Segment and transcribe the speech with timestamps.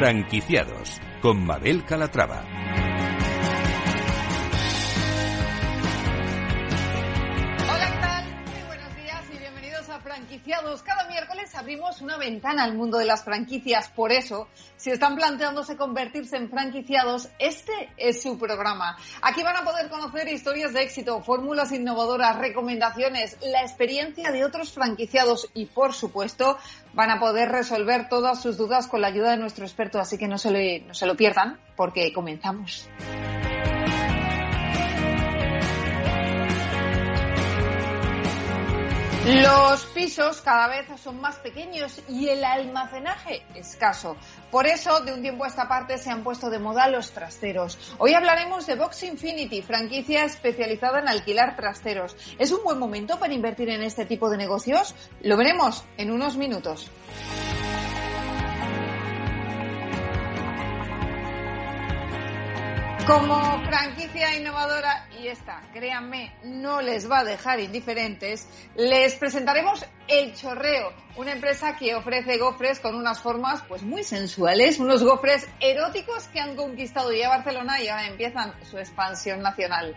[0.00, 2.42] Franquiciados con Mabel Calatrava.
[7.68, 8.24] Hola, ¿qué tal?
[8.46, 10.82] Muy buenos días y bienvenidos a Franquiciados.
[10.84, 13.88] Cada miércoles abrimos una ventana al mundo de las franquicias.
[13.88, 18.96] Por eso, si están planteándose convertirse en franquiciados, este es su programa.
[19.20, 24.72] Aquí van a poder conocer historias de éxito, fórmulas innovadoras, recomendaciones, la experiencia de otros
[24.72, 26.56] franquiciados y, por supuesto,
[26.92, 29.98] van a poder resolver todas sus dudas con la ayuda de nuestro experto.
[30.00, 32.88] Así que no se, le- no se lo pierdan porque comenzamos.
[39.32, 44.16] Los pisos cada vez son más pequeños y el almacenaje escaso.
[44.50, 47.78] Por eso, de un tiempo a esta parte, se han puesto de moda los trasteros.
[47.98, 52.16] Hoy hablaremos de Box Infinity, franquicia especializada en alquilar trasteros.
[52.40, 54.96] ¿Es un buen momento para invertir en este tipo de negocios?
[55.22, 56.90] Lo veremos en unos minutos.
[63.10, 70.32] Como franquicia innovadora, y esta, créanme, no les va a dejar indiferentes, les presentaremos El
[70.36, 76.28] Chorreo, una empresa que ofrece gofres con unas formas pues muy sensuales, unos gofres eróticos
[76.28, 79.96] que han conquistado ya Barcelona y ahora empiezan su expansión nacional.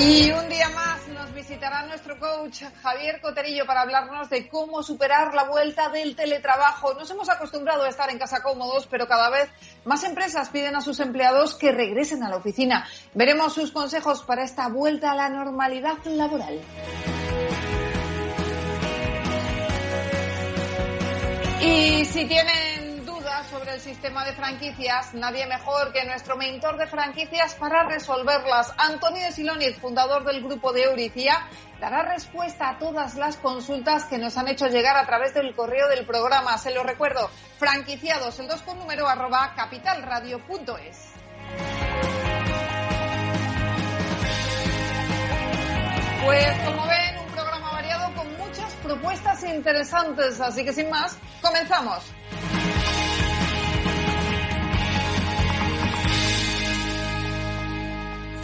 [0.00, 0.95] Y un día más
[1.56, 6.92] visitará nuestro coach Javier Coterillo para hablarnos de cómo superar la vuelta del teletrabajo.
[6.92, 9.48] Nos hemos acostumbrado a estar en casa cómodos, pero cada vez
[9.86, 12.86] más empresas piden a sus empleados que regresen a la oficina.
[13.14, 16.60] Veremos sus consejos para esta vuelta a la normalidad laboral.
[21.62, 22.65] Y si tienen
[23.76, 28.72] dudas sobre el sistema de franquicias, nadie mejor que nuestro mentor de franquicias para resolverlas.
[28.78, 31.46] Antonio Siloniz, fundador del grupo de Euricia,
[31.80, 35.88] dará respuesta a todas las consultas que nos han hecho llegar a través del correo
[35.88, 36.58] del programa.
[36.58, 41.12] Se lo recuerdo, franquiciados, el 2 con número arroba capitalradio.es.
[46.24, 52.02] Pues como ven, un programa variado con muchas propuestas interesantes, así que sin más, comenzamos.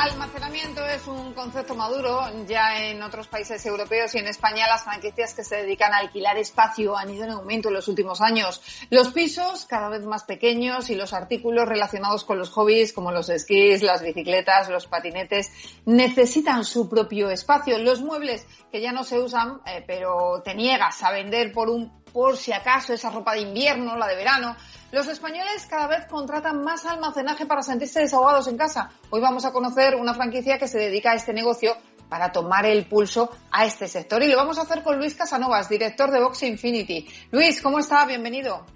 [0.00, 5.34] almacenamiento es un concepto maduro ya en otros países europeos y en España las franquicias
[5.34, 8.62] que se dedican a alquilar espacio han ido en aumento en los últimos años.
[8.88, 13.28] Los pisos cada vez más pequeños y los artículos relacionados con los hobbies como los
[13.28, 15.50] esquís, las bicicletas, los patinetes
[15.84, 17.78] necesitan su propio espacio.
[17.78, 22.00] Los muebles que ya no se usan eh, pero te niegas a vender por un
[22.10, 24.56] por si acaso esa ropa de invierno, la de verano.
[24.92, 28.90] Los españoles cada vez contratan más almacenaje para sentirse desahogados en casa.
[29.10, 31.76] Hoy vamos a conocer una franquicia que se dedica a este negocio
[32.08, 34.20] para tomar el pulso a este sector.
[34.20, 37.06] Y lo vamos a hacer con Luis Casanovas, director de Box Infinity.
[37.30, 38.04] Luis, ¿cómo está?
[38.04, 38.66] Bienvenido.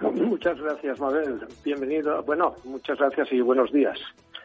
[0.00, 1.44] Muchas gracias, Mabel.
[1.64, 2.22] Bienvenido.
[2.22, 3.98] Bueno, muchas gracias y buenos días.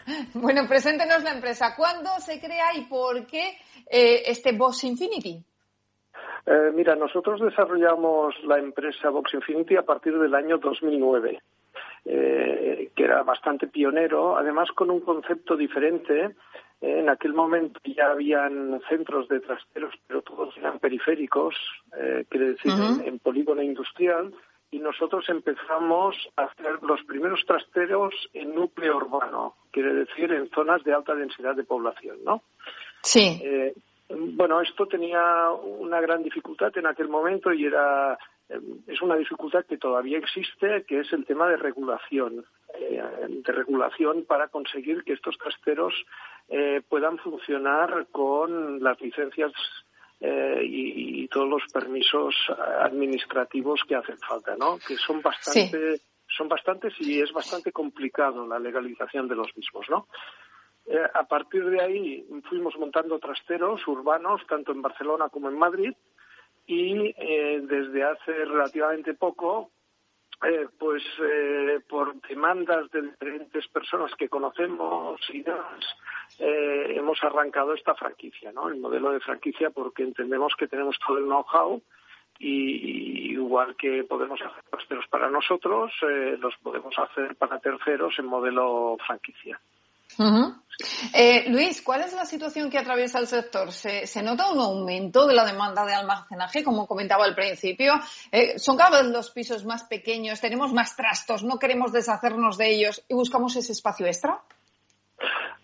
[0.34, 1.76] Bueno, preséntenos la empresa.
[1.78, 3.58] ¿Cuándo se crea y por qué
[3.90, 5.42] eh, este Box Infinity?
[6.46, 11.42] Eh, mira, nosotros desarrollamos la empresa Box Infinity a partir del año 2009,
[12.06, 16.36] eh, que era bastante pionero, además con un concepto diferente.
[16.82, 21.56] Eh, en aquel momento ya habían centros de trasteros, pero todos eran periféricos,
[21.98, 24.34] eh, quiere decir, en, en polígono industrial,
[24.70, 30.84] y nosotros empezamos a hacer los primeros trasteros en núcleo urbano, quiere decir, en zonas
[30.84, 32.42] de alta densidad de población, ¿no?
[33.02, 33.40] Sí.
[34.10, 38.18] Bueno, esto tenía una gran dificultad en aquel momento y era
[38.50, 42.46] eh, es una dificultad que todavía existe, que es el tema de regulación,
[42.76, 45.94] eh, de regulación para conseguir que estos trasteros
[46.50, 49.52] eh, puedan funcionar con las licencias
[50.20, 52.36] eh, y, y todos los permisos
[52.80, 54.78] administrativos que hacen falta, ¿no?
[54.86, 56.02] Que son bastante
[56.36, 60.08] son bastantes y es bastante complicado la legalización de los mismos, ¿no?
[60.86, 65.94] Eh, a partir de ahí fuimos montando trasteros urbanos, tanto en Barcelona como en Madrid,
[66.66, 69.72] y eh, desde hace relativamente poco,
[70.44, 75.84] eh, pues eh, por demandas de diferentes personas que conocemos y demás,
[76.40, 78.68] eh, hemos arrancado esta franquicia, ¿no?
[78.68, 81.82] El modelo de franquicia porque entendemos que tenemos todo el know-how
[82.40, 88.26] y, igual que podemos hacer trasteros para nosotros, eh, los podemos hacer para terceros en
[88.26, 89.60] modelo franquicia.
[91.14, 93.72] Eh, Luis, ¿cuál es la situación que atraviesa el sector?
[93.72, 97.94] ¿Se, nota un aumento de la demanda de almacenaje, como comentaba al principio?
[98.32, 100.42] Eh, ¿Son cada vez los pisos más pequeños?
[100.42, 101.44] ¿Tenemos más trastos?
[101.44, 104.42] ¿No queremos deshacernos de ellos y buscamos ese espacio extra?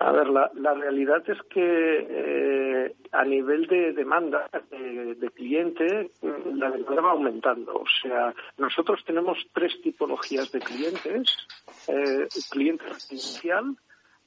[0.01, 7.01] A ver, la, realidad es que eh, a nivel de demanda de, cliente, la demanda
[7.01, 7.73] va aumentando.
[7.73, 11.37] O sea, nosotros tenemos tres tipologías de clientes.
[11.89, 13.75] Eh, cliente residencial,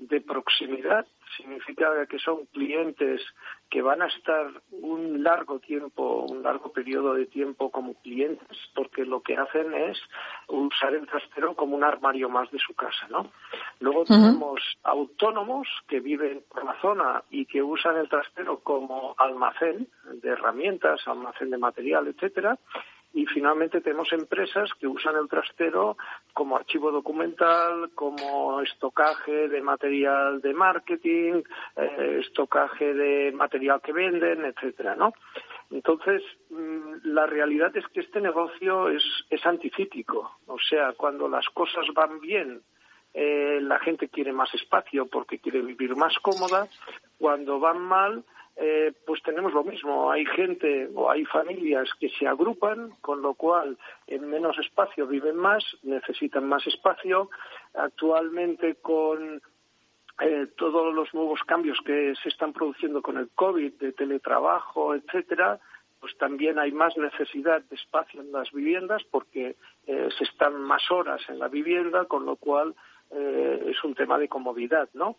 [0.09, 1.07] de proximidad
[1.37, 3.21] significa que son clientes
[3.71, 9.05] que van a estar un largo tiempo, un largo periodo de tiempo como clientes, porque
[9.05, 9.99] lo que hacen es
[10.49, 13.31] usar el trastero como un armario más de su casa, ¿no?
[13.81, 19.89] Luego tenemos autónomos que viven por la zona y que usan el trastero como almacén
[20.21, 22.59] de herramientas, almacén de material, etcétera,
[23.15, 25.97] y finalmente tenemos empresas que usan el trastero
[26.33, 31.43] como archivo documental, como estocaje de material de marketing,
[31.77, 35.13] eh, estocaje de material que venden, etcétera, ¿no?
[35.71, 40.39] Entonces, mm, la realidad es que este negocio es, es anticíclico.
[40.47, 42.61] O sea, cuando las cosas van bien,
[43.15, 46.67] eh, la gente quiere más espacio porque quiere vivir más cómoda.
[47.19, 48.25] Cuando van mal,
[48.57, 50.11] eh, pues tenemos lo mismo.
[50.11, 55.37] Hay gente o hay familias que se agrupan, con lo cual en menos espacio viven
[55.37, 57.31] más, necesitan más espacio.
[57.75, 59.41] Actualmente con
[60.21, 65.59] eh, todos los nuevos cambios que se están produciendo con el COVID, de teletrabajo, etcétera,
[65.99, 69.57] pues también hay más necesidad de espacio en las viviendas porque
[69.87, 72.75] eh, se están más horas en la vivienda, con lo cual
[73.15, 75.19] es un tema de comodidad, ¿no?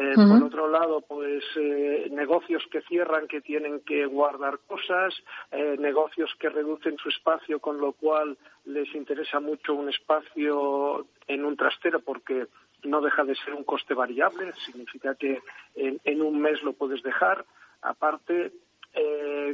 [0.00, 5.14] Eh, por otro lado, pues eh, negocios que cierran, que tienen que guardar cosas,
[5.50, 11.44] eh, negocios que reducen su espacio, con lo cual les interesa mucho un espacio en
[11.44, 12.46] un trastero porque
[12.82, 15.42] no deja de ser un coste variable, significa que
[15.74, 17.44] en, un mes lo puedes dejar.
[17.82, 18.52] Aparte,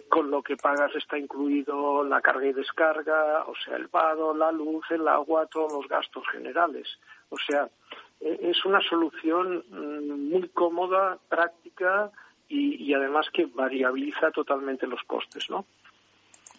[0.08, 4.52] con lo que pagas está incluido la carga y descarga, o sea, el vado, la
[4.52, 6.86] luz, el agua, todos los gastos generales.
[7.30, 7.70] O sea, eh,
[8.20, 12.10] es una solución mm, muy cómoda, práctica
[12.48, 15.66] y, además que variabiliza totalmente los costes, ¿no?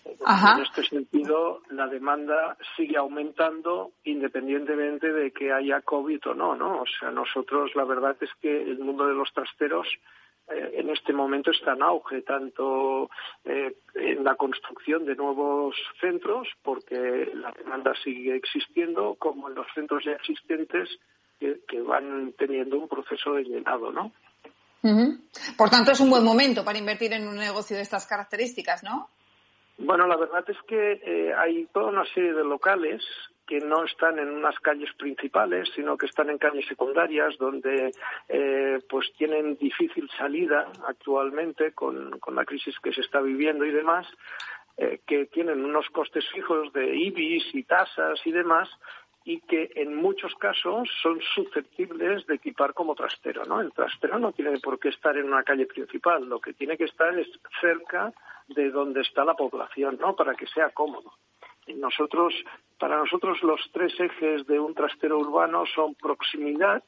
[0.05, 6.81] En este sentido, la demanda sigue aumentando independientemente de que haya COVID o no, ¿no?
[6.81, 9.87] O sea, nosotros la verdad es que el mundo de los trasteros
[10.49, 13.09] eh, en este momento está en auge, tanto
[13.43, 19.67] eh, en la construcción de nuevos centros, porque la demanda sigue existiendo, como en los
[19.73, 20.89] centros ya existentes
[21.39, 24.11] que, van teniendo un proceso de llenado, ¿no?
[25.57, 29.09] Por tanto, es un buen momento para invertir en un negocio de estas características, ¿no?
[29.77, 33.03] Bueno, la verdad es que eh, hay toda una serie de locales
[33.45, 37.91] que no están en unas calles principales, sino que están en calles secundarias, donde
[38.27, 43.71] eh, pues tienen difícil salida actualmente con, con, la crisis que se está viviendo y
[43.71, 44.05] demás,
[44.77, 48.69] eh, que tienen unos costes fijos de IBIS y tasas y demás,
[49.27, 53.59] y que en muchos casos son susceptibles de equipar como trastero, ¿no?
[53.59, 56.85] El trastero no tiene por qué estar en una calle principal, lo que tiene que
[56.85, 57.27] estar es
[57.59, 58.13] cerca
[58.47, 60.15] de donde está la población, ¿no?
[60.15, 61.11] Para que sea cómodo.
[61.75, 62.33] Nosotros,
[62.79, 66.81] para nosotros los tres ejes de un trastero urbano son proximidad,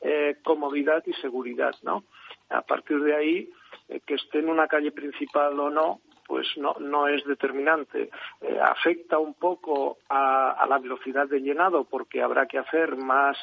[0.00, 2.04] eh, comodidad y seguridad, ¿no?
[2.48, 3.50] A partir de ahí,
[3.90, 8.10] eh, que esté en una calle principal o no, pues no, no es determinante.
[8.42, 13.36] Eh, afecta un poco a, la velocidad de llenado porque habrá que hacer más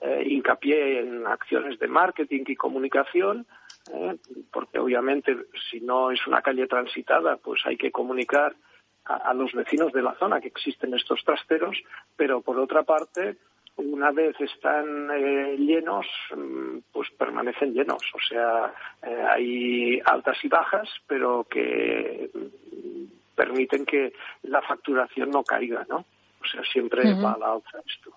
[0.00, 3.46] eh, hincapié en acciones de marketing y comunicación,
[3.92, 4.16] eh,
[4.50, 5.36] porque obviamente
[5.70, 8.56] si no es una calle transitada, pues hay que comunicar
[9.04, 11.76] a los vecinos de la zona que existen estos trasteros,
[12.16, 13.36] pero por otra parte,
[13.76, 18.02] una vez están eh, llenos, mm, pues permanecen llenos.
[18.14, 24.12] O sea, eh, hay altas y bajas, pero que mm, permiten que
[24.42, 26.04] la facturación no caiga, ¿no?
[26.40, 28.10] O sea, siempre va a la alza esto.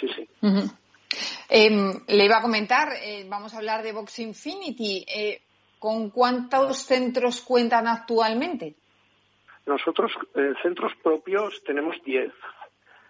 [0.00, 0.28] Sí, sí.
[1.50, 5.04] Em, le iba a comentar, eh, vamos a hablar de Box Infinity.
[5.78, 8.74] ¿Con cuántos centros cuentan actualmente?
[9.66, 10.10] Nosotros,
[10.62, 12.32] centros propios, tenemos 10.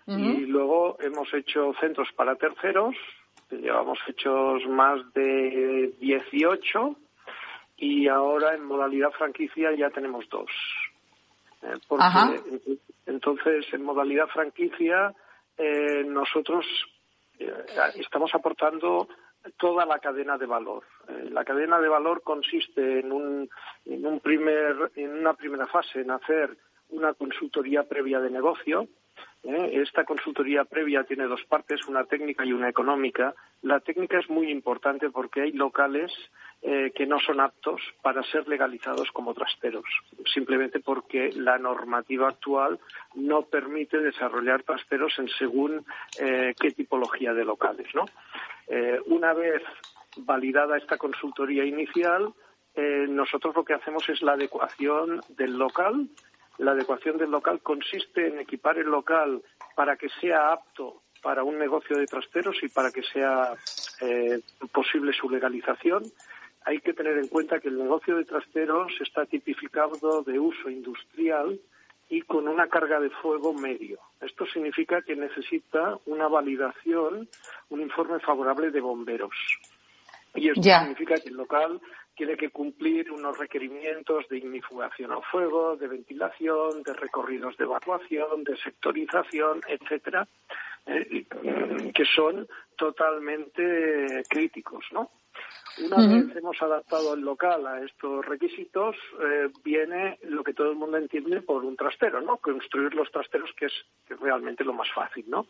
[0.08, 2.94] Y luego hemos hecho centros para terceros,
[3.50, 6.96] llevamos hechos más de 18
[7.76, 10.50] y ahora en modalidad franquicia ya tenemos dos.
[11.62, 12.40] Eh, porque
[13.06, 15.14] entonces en modalidad franquicia
[15.56, 16.64] eh, nosotros
[17.38, 17.52] eh,
[17.96, 19.08] estamos aportando
[19.58, 20.84] toda la cadena de valor.
[21.30, 23.48] la cadena de valor consiste en un,
[23.84, 26.56] en un primer en una primera fase en hacer
[26.90, 28.88] una consultoría previa de negocio
[29.42, 29.80] ¿eh?
[29.82, 33.34] Esta consultoría previa tiene dos partes, una técnica y una económica.
[33.62, 36.12] La técnica es muy importante porque hay locales
[36.62, 39.84] eh, que no son aptos para ser legalizados como trasteros,
[40.32, 42.78] simplemente porque la normativa actual
[43.14, 45.84] no permite desarrollar trasteros en según
[46.20, 47.88] eh, qué tipología de locales.
[47.94, 48.04] ¿no?
[49.06, 49.62] una vez
[50.18, 52.34] validada esta consultoría inicial,
[53.08, 56.06] nosotros lo que hacemos es la adecuación del local
[56.58, 59.42] la adecuación del local consiste en equipar el local
[59.74, 63.54] para que sea apto para un negocio de trasteros y para que sea
[64.00, 64.40] eh,
[64.72, 66.04] posible su legalización.
[66.64, 71.58] Hay que tener en cuenta que el negocio de trasteros está tipificado de uso industrial
[72.08, 73.98] y con una carga de fuego medio.
[74.20, 77.28] Esto significa que necesita una validación,
[77.68, 79.34] un informe favorable de bomberos.
[80.38, 81.80] Y esto significa que el local
[82.14, 88.42] tiene que cumplir unos requerimientos de ignifugación al fuego, de ventilación, de recorridos de evacuación,
[88.42, 90.26] de sectorización, etcétera,
[90.86, 91.26] eh,
[91.94, 95.10] que son totalmente críticos, ¿no?
[95.78, 100.76] Una vez hemos adaptado el local a estos requisitos, eh, viene lo que todo el
[100.76, 102.38] mundo entiende por un trastero, ¿no?
[102.38, 103.72] Construir los trasteros, que es,
[104.06, 105.46] que es realmente lo más fácil, ¿no?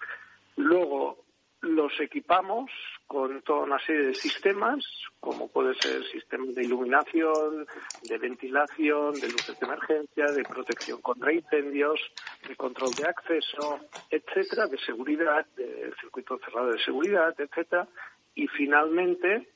[0.56, 1.24] Luego,
[1.60, 2.70] los equipamos
[3.06, 4.84] con toda una serie de sistemas,
[5.18, 7.66] como puede ser sistemas de iluminación,
[8.02, 12.00] de ventilación, de luces de emergencia, de protección contra incendios,
[12.46, 17.88] de control de acceso, etcétera, de seguridad, de circuito cerrado de seguridad, etcétera,
[18.34, 19.48] y finalmente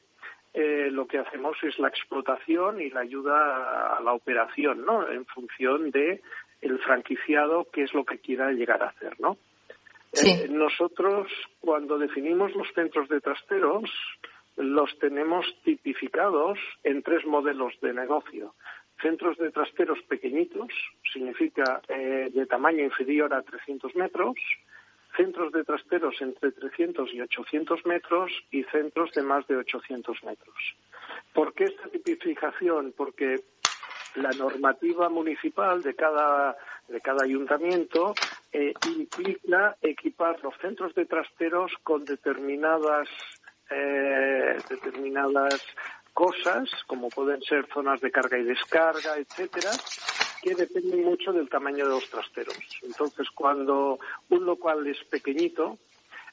[0.54, 5.08] eh, lo que hacemos es la explotación y la ayuda a la operación, ¿no?
[5.08, 6.20] En función de
[6.60, 9.36] el franquiciado qué es lo que quiera llegar a hacer, ¿no?
[10.12, 11.28] Eh, nosotros,
[11.60, 13.90] cuando definimos los centros de trasteros,
[14.56, 18.54] los tenemos tipificados en tres modelos de negocio.
[19.00, 20.68] Centros de trasteros pequeñitos,
[21.12, 24.36] significa eh, de tamaño inferior a 300 metros,
[25.16, 30.56] centros de trasteros entre 300 y 800 metros y centros de más de 800 metros.
[31.32, 32.92] ¿Por qué esta tipificación?
[32.96, 33.40] Porque
[34.16, 36.56] la normativa municipal de cada,
[36.88, 38.14] de cada ayuntamiento
[38.52, 43.08] eh, implica equipar los centros de trasteros con determinadas
[43.70, 45.60] eh, determinadas
[46.12, 49.70] cosas, como pueden ser zonas de carga y descarga, etcétera,
[50.42, 52.58] que dependen mucho del tamaño de los trasteros.
[52.82, 55.78] Entonces, cuando un local es pequeñito,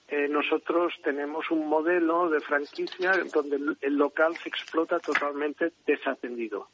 [0.10, 6.68] eh, nosotros tenemos un modelo de franquicia donde el local se explota totalmente desatendido.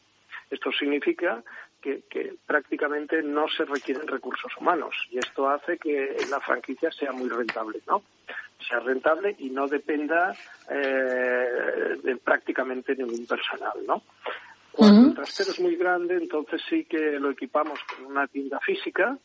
[0.50, 1.44] Esto significa
[1.86, 7.30] que, prácticamente no se requieren recursos humanos y esto hace que la franquicia sea muy
[7.30, 8.02] rentable, ¿no?
[8.68, 10.36] Sea rentable y no dependa
[10.70, 14.02] eh, de prácticamente ningún personal, ¿no?
[14.72, 19.18] Cuando el trastero es muy grande, entonces sí que lo equipamos con una tienda física,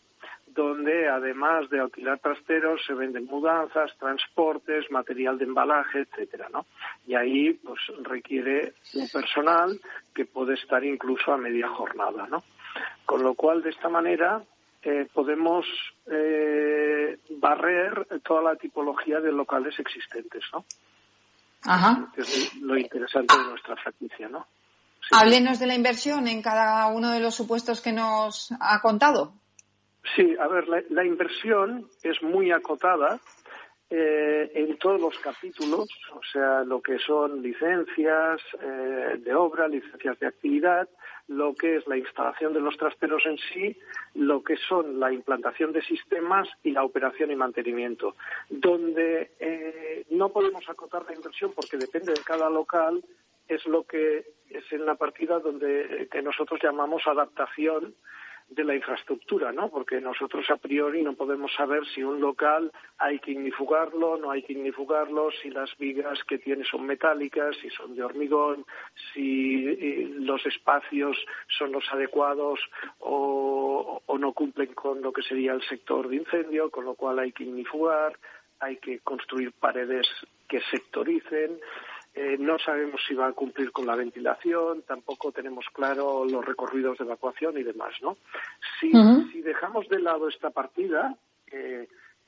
[0.55, 6.67] donde además de alquilar trasteros se venden mudanzas, transportes, material de embalaje, etcétera, ¿no?
[7.07, 9.81] Y ahí pues requiere un personal
[10.15, 12.43] que puede estar incluso a media jornada, ¿no?
[13.05, 14.43] Con lo cual de esta manera
[14.83, 15.67] eh, podemos
[16.07, 20.65] eh, barrer toda la tipología de locales existentes, ¿no?
[21.65, 22.11] Ajá.
[22.17, 24.47] Es lo interesante de nuestra franquicia, ¿no?
[25.13, 29.33] Háblenos de la inversión en cada uno de los supuestos que nos ha contado.
[30.17, 33.21] Sí, a ver, la, inversión es muy acotada
[33.91, 40.19] eh, en todos los capítulos, o sea, lo que son licencias eh, de obra, licencias
[40.19, 40.89] de actividad,
[41.29, 43.77] lo que es la instalación de los trasteros en sí,
[44.15, 48.17] lo que son la implantación de sistemas y la operación y mantenimiento.
[48.49, 53.05] Donde eh, no podemos acotar la inversión porque depende de cada local,
[53.47, 57.95] es lo que es en la partida donde que nosotros llamamos adaptación
[58.51, 59.69] de la infraestructura, ¿no?
[59.69, 64.43] Porque nosotros a priori no podemos saber si un local hay que ignifugarlo, no hay
[64.43, 68.67] que ignifugarlo, si las vigas que tiene son metálicas, si son de hormigón,
[69.15, 71.17] si eh, los espacios
[71.59, 72.59] son los adecuados
[72.99, 77.21] o, o no cumplen con lo que sería el sector de incendio, con lo cual
[77.21, 78.19] hay que ignifugar,
[78.59, 80.07] hay que construir paredes
[80.49, 81.61] que sectoricen.
[82.15, 86.99] Eh, no sabemos si va a cumplir con la ventilación, tampoco tenemos claro los recorridos
[86.99, 88.17] de evacuación y demás, ¿no?
[88.81, 88.91] Si,
[89.43, 91.17] dejamos de lado esta partida,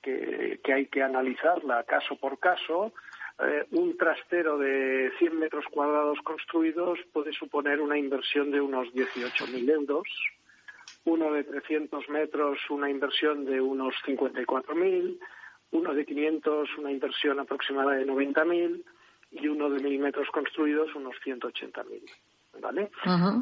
[0.03, 2.93] que, hay que analizarla caso por caso,
[3.39, 9.71] eh, un trastero de 100 metros cuadrados construidos puede suponer una inversión de unos 18.000
[9.71, 10.09] euros,
[11.05, 15.19] uno de 300 metros una inversión de unos 54.000,
[15.73, 18.85] uno de 500 una inversión aproximada de 90.000
[19.33, 22.03] y uno de mil metros construidos unos 180.000.
[22.61, 22.91] ¿vale?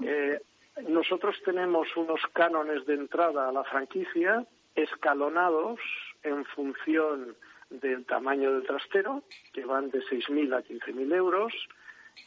[0.05, 0.41] Eh,
[0.89, 5.81] nosotros tenemos unos cánones de entrada a la franquicia escalonados
[6.23, 7.37] en función
[7.71, 11.53] del tamaño del trastero, que van de 6.000 a 15.000 euros,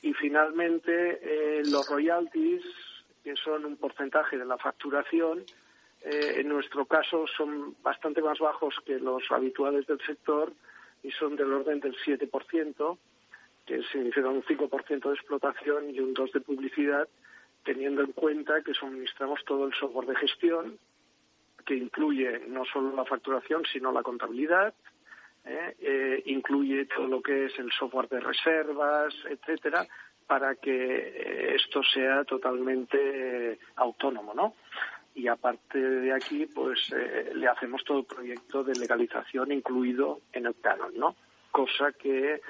[0.02, 2.64] y finalmente eh, los royalties,
[3.24, 5.44] que son un porcentaje de la facturación,
[6.02, 10.52] eh, en nuestro caso son bastante más bajos que los habituales del sector
[11.02, 12.98] y son del orden del 7%,
[13.66, 17.08] que significa un 5% de explotación y un 2% de publicidad,
[17.64, 20.78] teniendo en cuenta que suministramos todo el software de gestión,
[21.66, 24.74] que incluye no solo la facturación, sino la contabilidad,
[25.46, 25.76] ¿eh?
[25.80, 29.88] Eh, incluye todo lo que es el software de reservas, etcétera,
[30.28, 34.56] para que eh, esto sea totalmente autónomo, ¿no?
[35.16, 40.56] Y aparte de aquí, pues le hacemos todo el proyecto de legalización incluido en el
[40.60, 41.16] canon, ¿no?
[41.54, 42.42] Cosa que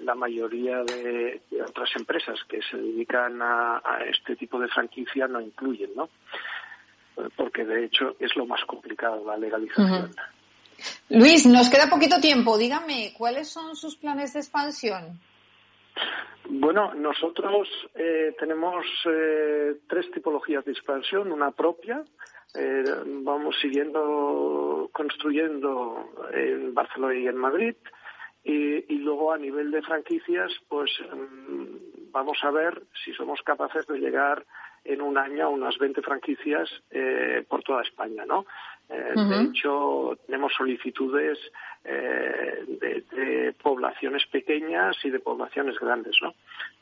[0.00, 5.90] la mayoría de, otras empresas que se dedican a, este tipo de franquicia no incluyen,
[5.96, 6.08] ¿no?
[7.34, 10.14] Porque de hecho es lo más complicado la legalización.
[11.08, 12.56] Luis, nos queda poquito tiempo.
[12.56, 15.18] Dígame, ¿cuáles son sus planes de expansión?
[16.48, 22.02] Bueno, nosotros eh, tenemos eh, tres tipologías de expansión, una propia.
[22.56, 22.84] Eh,
[23.22, 27.74] vamos siguiendo construyendo en Barcelona y en Madrid.
[28.44, 33.86] Y, y, luego a nivel de franquicias, pues mm, vamos a ver si somos capaces
[33.88, 34.44] de llegar
[34.84, 36.70] en un año a unas 20 franquicias
[37.48, 38.46] por toda España, ¿no?
[38.88, 41.38] Eh, de hecho, tenemos solicitudes
[41.84, 46.34] eh, de, poblaciones pequeñas y de poblaciones grandes, ¿no?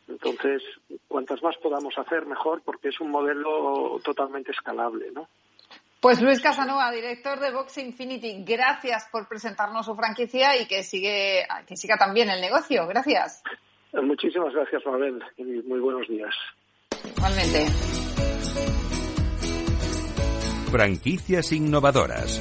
[0.08, 0.62] Entonces,
[1.08, 5.28] cuantas más podamos hacer, mejor, porque es un modelo totalmente escalable, ¿no?
[6.04, 11.46] Pues Luis Casanova, director de Box Infinity, gracias por presentarnos su franquicia y que sigue
[11.66, 12.86] que siga también el negocio.
[12.86, 13.42] Gracias.
[13.94, 16.34] Muchísimas gracias, Mabel, y muy buenos días.
[17.16, 17.64] Igualmente.
[20.70, 22.38] Franquicias innovadoras.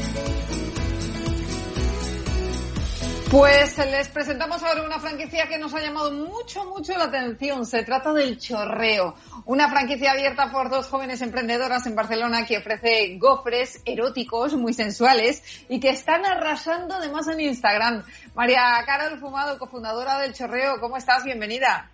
[3.34, 7.66] Pues les presentamos ahora una franquicia que nos ha llamado mucho, mucho la atención.
[7.66, 9.16] Se trata del Chorreo,
[9.48, 15.66] una franquicia abierta por dos jóvenes emprendedoras en Barcelona que ofrece gofres eróticos muy sensuales
[15.68, 18.04] y que están arrasando además en Instagram.
[18.36, 21.24] María Carol Fumado, cofundadora del Chorreo, ¿cómo estás?
[21.24, 21.90] Bienvenida.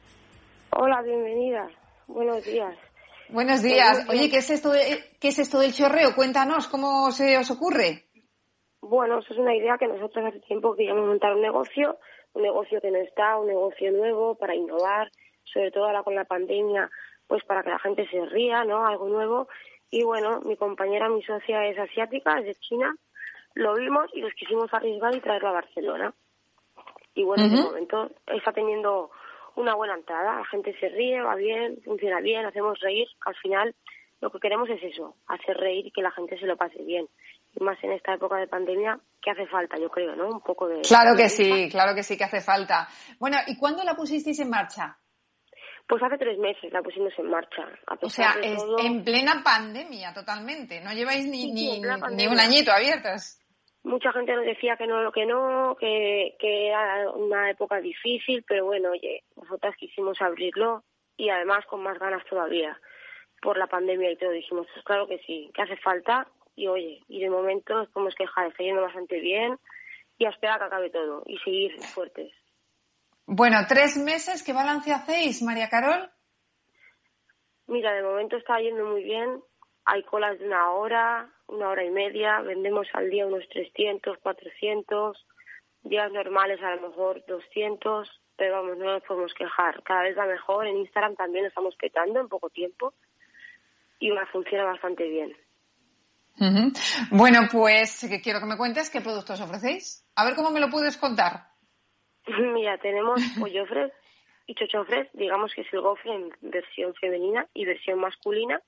[0.72, 1.70] Hola, bienvenida.
[2.08, 2.76] Buenos días.
[3.30, 4.06] Buenos días.
[4.10, 6.16] Oye, ¿qué es esto qué es esto del chorreo?
[6.16, 8.09] Cuéntanos, ¿cómo se os ocurre?
[8.82, 11.98] Bueno, eso es una idea que nosotros hace tiempo queríamos montar un negocio,
[12.34, 15.12] un negocio que no está, un negocio nuevo para innovar,
[15.44, 16.90] sobre todo ahora con la pandemia,
[17.28, 18.86] pues para que la gente se ría, ¿no?
[18.86, 19.48] Algo nuevo.
[19.92, 22.96] Y bueno, mi compañera, mi socia es asiática, es de China,
[23.56, 26.14] lo vimos y nos quisimos arriesgar y traerlo a Barcelona.
[27.16, 29.12] Y bueno, en momento está teniendo
[29.56, 30.38] una buena entrada.
[30.38, 33.08] La gente se ríe, va bien, funciona bien, hacemos reír.
[33.26, 33.76] Al final
[34.22, 37.08] lo que queremos es eso, hacer reír y que la gente se lo pase bien.
[37.60, 40.28] Más en esta época de pandemia, que hace falta, yo creo, ¿no?
[40.30, 40.82] Un poco de...
[40.82, 42.88] Claro que sí, claro que sí que hace falta.
[43.20, 44.98] Bueno, ¿y cuándo la pusisteis en marcha?
[45.88, 47.68] Pues hace tres meses la pusimos en marcha.
[48.02, 50.80] o sea, es en plena pandemia totalmente.
[50.82, 53.40] No lleváis ni, ni, ni un añito abiertos
[53.84, 58.66] mucha gente nos decía que no, que no, que, que era una época difícil, pero
[58.66, 60.84] bueno, oye, nosotras quisimos abrirlo
[61.18, 62.80] y además con más ganas todavía
[63.42, 64.32] por la pandemia y todo.
[64.32, 66.28] Dijimos, pues claro que sí, que hace falta
[66.60, 69.58] y oye, y de momento nos podemos quejar, está yendo bastante bien
[70.18, 72.34] y a esperar que acabe todo y seguir fuertes.
[73.26, 76.10] Bueno, tres meses, ¿qué balance hacéis, María Carol?
[77.68, 79.42] Mira, de momento está yendo muy bien.
[79.86, 85.26] Hay colas de una hora, una hora y media, vendemos al día unos 300, 400,
[85.84, 89.82] días normales a lo mejor 200, pero vamos, no nos podemos quejar.
[89.84, 92.94] Cada vez va mejor, en Instagram también lo estamos petando en poco tiempo
[94.00, 95.34] y va, funciona bastante bien.
[97.12, 100.06] Bueno, pues quiero que me cuentes qué productos ofrecéis.
[100.16, 101.48] A ver cómo me lo puedes contar.
[102.54, 103.92] Mira, tenemos pollofres
[104.46, 108.62] y chochofres, digamos que es el gofre en versión femenina y versión masculina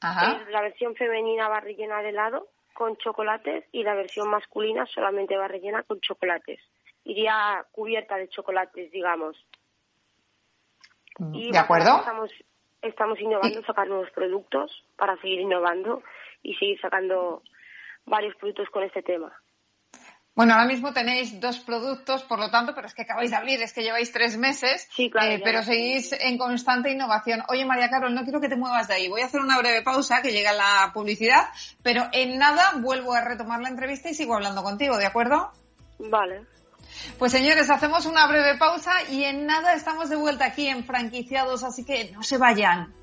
[0.00, 5.48] la versión femenina va rellena de helado con chocolates y la versión masculina solamente va
[5.48, 6.60] rellena con chocolates.
[7.04, 9.36] Iría cubierta de chocolates, digamos.
[11.18, 11.98] Mm, ¿De acuerdo?
[11.98, 12.30] Estamos,
[12.82, 16.02] estamos innovando, sacar nuevos productos para seguir innovando
[16.42, 17.42] y seguir sacando
[18.04, 19.32] varios productos con este tema.
[20.38, 23.60] Bueno, ahora mismo tenéis dos productos, por lo tanto, pero es que acabáis de abrir,
[23.60, 27.42] es que lleváis tres meses, sí, claro, eh, pero seguís en constante innovación.
[27.48, 29.08] Oye, María Carol, no quiero que te muevas de ahí.
[29.08, 31.48] Voy a hacer una breve pausa, que llega la publicidad,
[31.82, 35.50] pero en nada vuelvo a retomar la entrevista y sigo hablando contigo, ¿de acuerdo?
[35.98, 36.46] Vale.
[37.18, 41.64] Pues señores, hacemos una breve pausa y en nada estamos de vuelta aquí en franquiciados,
[41.64, 42.94] así que no se vayan.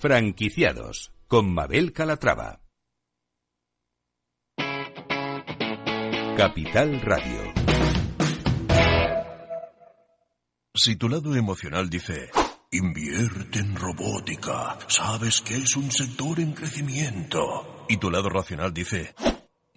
[0.00, 2.62] Franquiciados con Mabel Calatrava.
[6.38, 7.52] Capital Radio.
[10.74, 12.30] Si tu lado emocional dice,
[12.70, 19.14] invierte en robótica, sabes que es un sector en crecimiento, y tu lado racional dice,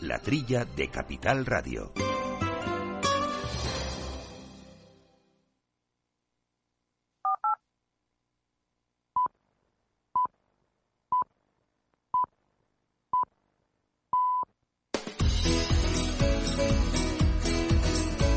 [0.00, 1.92] la trilla de Capital Radio.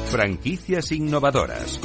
[0.09, 1.79] Franquicias innovadoras.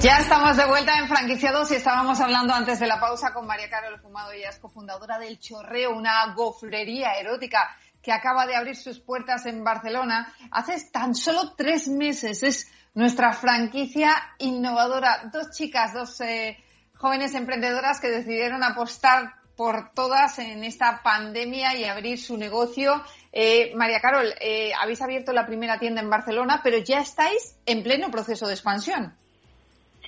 [0.00, 3.68] Ya estamos de vuelta en franquiciados y estábamos hablando antes de la pausa con María
[3.68, 9.00] Carol Fumado, ella es cofundadora del Chorreo, una gofrería erótica que acaba de abrir sus
[9.00, 12.42] puertas en Barcelona hace tan solo tres meses.
[12.42, 15.30] Es nuestra franquicia innovadora.
[15.32, 16.58] Dos chicas, dos eh,
[16.94, 23.02] jóvenes emprendedoras que decidieron apostar por todas en esta pandemia y abrir su negocio.
[23.32, 27.82] Eh, María Carol, eh, habéis abierto la primera tienda en Barcelona, pero ya estáis en
[27.82, 29.16] pleno proceso de expansión.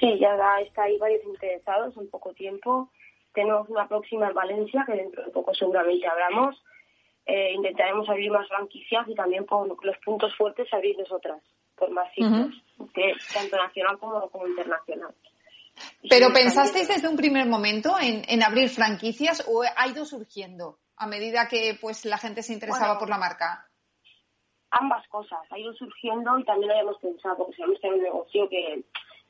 [0.05, 2.91] Sí, ya está ahí varios interesados en poco tiempo.
[3.33, 6.63] Tenemos una próxima en Valencia, que dentro de poco seguramente abramos.
[7.25, 11.43] Eh, intentaremos abrir más franquicias y también por los puntos fuertes abrir otras,
[11.75, 12.53] por más sitios,
[13.33, 15.15] tanto nacional como, como internacional.
[16.09, 21.49] ¿Pero pensasteis desde un primer momento en, abrir franquicias o ha ido surgiendo a medida
[21.49, 23.67] que pues la gente se interesaba por la marca?
[24.71, 28.03] Ambas cosas, ha ido surgiendo y también lo habíamos pensado, porque sabemos que era un
[28.03, 28.85] negocio que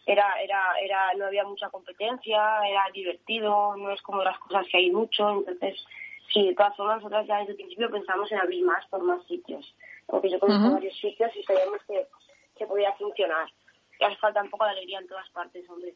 [0.07, 4.79] era, era, era, no había mucha competencia, era divertido, no es como las cosas que
[4.79, 5.83] hay mucho, entonces
[6.33, 9.25] sí, de todas formas nosotros ya desde el principio pensamos en abrir más por más
[9.27, 9.75] sitios,
[10.07, 12.07] porque yo conozco varios sitios y sabíamos que,
[12.57, 13.49] que podía funcionar.
[13.99, 15.95] Y hace falta un poco de alegría en todas partes, hombre.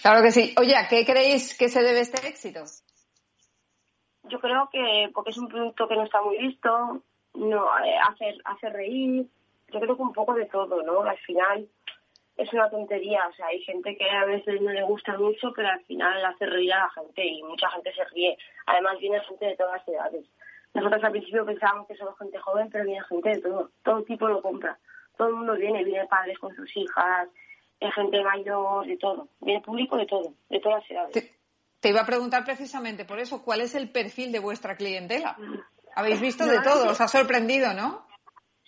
[0.00, 0.54] Claro que sí.
[0.58, 2.64] Oye, ¿a qué creéis que se debe este éxito?
[4.24, 7.02] Yo creo que porque es un producto que no está muy visto,
[7.34, 9.26] no eh, hace, hace reír,
[9.72, 11.02] yo creo que un poco de todo, ¿no?
[11.02, 11.68] Al final
[12.36, 15.68] es una tontería, o sea, hay gente que a veces no le gusta mucho, pero
[15.68, 18.36] al final hace reír a la gente y mucha gente se ríe.
[18.66, 20.26] Además viene gente de todas las edades.
[20.74, 24.26] Nosotros al principio pensábamos que somos gente joven, pero viene gente de todo, todo tipo
[24.28, 24.78] lo compra.
[25.16, 27.28] Todo el mundo viene, viene padres con sus hijas,
[27.90, 29.28] gente mayor, de todo.
[29.40, 31.32] Viene público de todo, de todas las edades.
[31.80, 35.36] Te, iba a preguntar precisamente por eso, ¿cuál es el perfil de vuestra clientela?
[35.94, 38.06] Habéis visto de todo, os ha sorprendido, ¿no?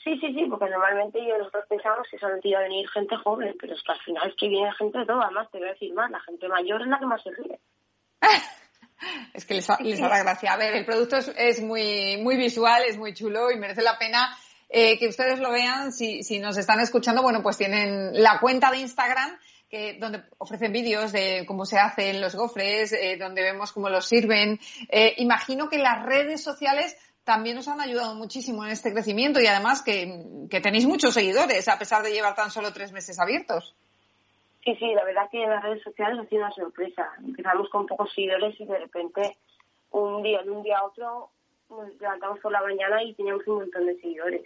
[0.04, 3.56] Sí, sí, sí, porque normalmente yo nosotros pensamos que solamente iba a venir gente joven,
[3.58, 5.72] pero es que al final es que viene gente de todo, además te voy a
[5.72, 7.58] decir más, la gente mayor es la que más se ríe.
[9.34, 10.52] es que les, les hará gracia.
[10.52, 13.98] A ver, el producto es, es, muy, muy visual, es muy chulo y merece la
[13.98, 14.36] pena
[14.68, 15.90] eh, que ustedes lo vean.
[15.90, 19.38] Si, si nos están escuchando, bueno, pues tienen la cuenta de Instagram
[19.70, 24.06] que, donde ofrecen vídeos de cómo se hacen los gofres, eh, donde vemos cómo los
[24.06, 24.60] sirven.
[24.90, 29.46] Eh, imagino que las redes sociales también os han ayudado muchísimo en este crecimiento y
[29.46, 33.74] además que, que, tenéis muchos seguidores a pesar de llevar tan solo tres meses abiertos.
[34.64, 37.10] Sí, sí, la verdad que en las redes sociales ha sido una sorpresa.
[37.18, 39.36] Empezamos con pocos seguidores y de repente
[39.90, 41.30] un día, de un día a otro
[41.70, 44.42] nos levantamos por la mañana y teníamos un montón de seguidores.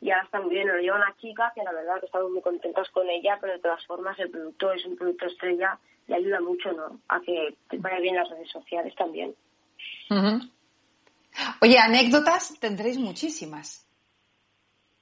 [0.00, 2.40] Y ahora está muy bien, lo lleva una chica que la verdad que estamos muy
[2.40, 6.40] contentos con ella, pero de todas formas el producto es un producto estrella y ayuda
[6.40, 7.00] mucho ¿no?
[7.08, 9.34] a que te vaya bien las redes sociales también.
[11.60, 13.86] Oye, anécdotas tendréis muchísimas.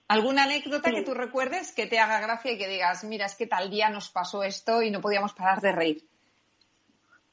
[0.09, 3.47] ¿Alguna anécdota que tú recuerdes que te haga gracia y que digas, mira, es que
[3.47, 6.03] tal día nos pasó esto y no podíamos parar de reír?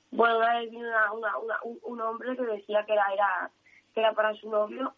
[0.09, 0.87] Bueno, una vez vino
[1.83, 3.51] un, hombre que decía que era, era,
[3.93, 4.93] que era para su novio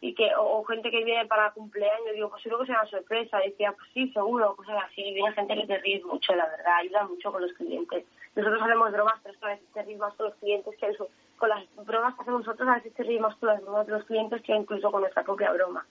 [0.00, 3.38] y que o, gente que viene para cumpleaños, digo, pues seguro que sea una sorpresa.
[3.38, 5.02] Decía, pues sí, seguro, cosas así.
[5.02, 8.04] Viene gente que te ríe mucho, la verdad, ayuda mucho con los clientes.
[8.36, 10.86] Nosotros hacemos bromas, pero es que a veces te ríes más con los clientes que
[10.86, 11.08] eso.
[11.38, 13.92] Con las bromas que hacemos nosotros, a veces te ríes más con las bromas de
[13.92, 15.86] los clientes que incluso con nuestra propia broma.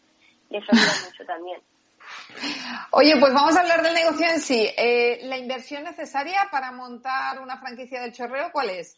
[0.50, 1.62] Y eso ayuda mucho también.
[2.92, 4.68] Oye, pues vamos a hablar del negocio en sí.
[4.78, 8.98] Eh, ¿La inversión necesaria para montar una franquicia del chorreo cuál es?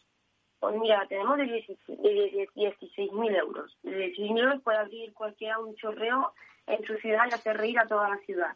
[0.60, 3.78] Pues mira, tenemos de 16.000 euros.
[3.82, 6.34] De 16.000 euros puede abrir cualquiera un chorreo
[6.68, 8.56] en su ciudad y hacer reír a toda la ciudad.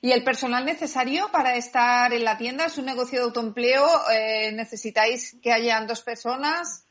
[0.00, 2.66] ¿Y el personal necesario para estar en la tienda?
[2.66, 3.86] ¿Es un negocio de autoempleo?
[4.12, 6.86] Eh, ¿Necesitáis que hayan dos personas?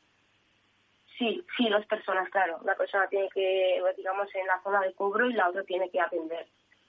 [1.18, 2.60] Sí, sí, dos personas, claro.
[2.64, 6.00] Una persona tiene que, digamos, en la zona de cobro y la otra tiene que
[6.00, 6.48] atender.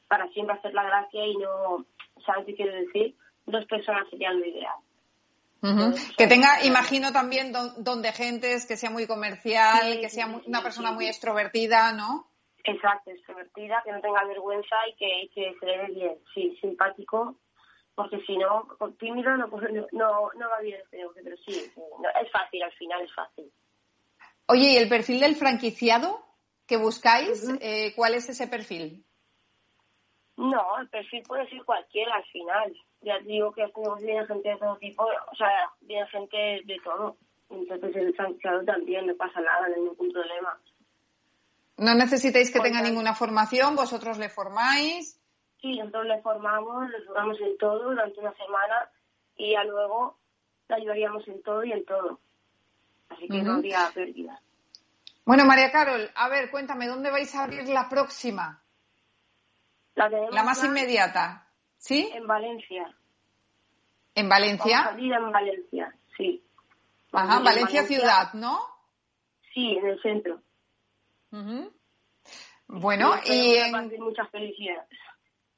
[0.08, 1.84] Para siempre hacer la gracia y no,
[2.24, 3.14] ¿sabes qué quiero decir?
[3.46, 4.76] Dos personas serían lo ideal.
[6.16, 10.90] Que tenga, imagino también don, de gentes, que sea muy comercial, que sea una persona
[10.90, 12.26] muy extrovertida, ¿no?
[12.64, 17.36] Exacto, extrovertida, que no tenga vergüenza y que, que se le dé bien, sí, simpático,
[17.94, 19.48] porque si no, tímido no,
[19.92, 23.52] no, no va bien pero sí, es fácil, al final es fácil.
[24.46, 26.24] Oye, ¿y el perfil del franquiciado
[26.66, 27.48] que buscáis?
[27.60, 29.04] Eh, ¿Cuál es ese perfil?
[30.36, 32.72] No, el perfil puede ser cualquiera al final
[33.02, 33.66] ya digo que
[34.00, 37.16] viene gente de todo tipo, o sea, viene gente de todo.
[37.50, 40.58] Entonces el franquiciado también no pasa nada, no hay ningún problema.
[41.82, 43.74] ¿No necesitáis que tenga ninguna formación?
[43.74, 45.20] ¿Vosotros le formáis?
[45.60, 48.88] Sí, nosotros le formamos, le formamos en todo durante una semana
[49.36, 50.16] y ya luego
[50.68, 52.20] le ayudaríamos en todo y en todo.
[53.08, 54.40] Así que no habría pérdida.
[55.24, 58.62] Bueno, María Carol, a ver, cuéntame, ¿dónde vais a abrir la próxima?
[59.96, 61.48] La, la más inmediata.
[61.78, 62.08] ¿Sí?
[62.14, 62.94] En Valencia.
[64.14, 64.84] ¿En Valencia?
[64.84, 66.44] Vamos en Valencia, sí.
[67.10, 68.60] Ajá, Valencia, ciudad, ¿no?
[69.52, 70.40] Sí, en el centro.
[72.68, 73.72] Bueno, y, en...
[74.00, 74.88] muchas felicidades.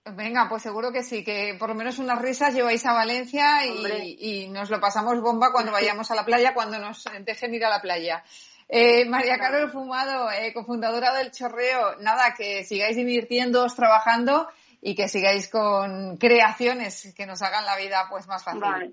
[0.05, 4.49] Venga, pues seguro que sí, que por lo menos unas risas lleváis a Valencia y,
[4.49, 7.81] nos lo pasamos bomba cuando vayamos a la playa, cuando nos dejen ir a la
[7.81, 8.23] playa.
[8.69, 14.49] Eh, María Carol Fumado, eh, cofundadora del Chorreo, nada, que sigáis divirtiéndoos, trabajando
[14.81, 18.61] y que sigáis con creaciones que nos hagan la vida pues más fácil.
[18.61, 18.93] Vale.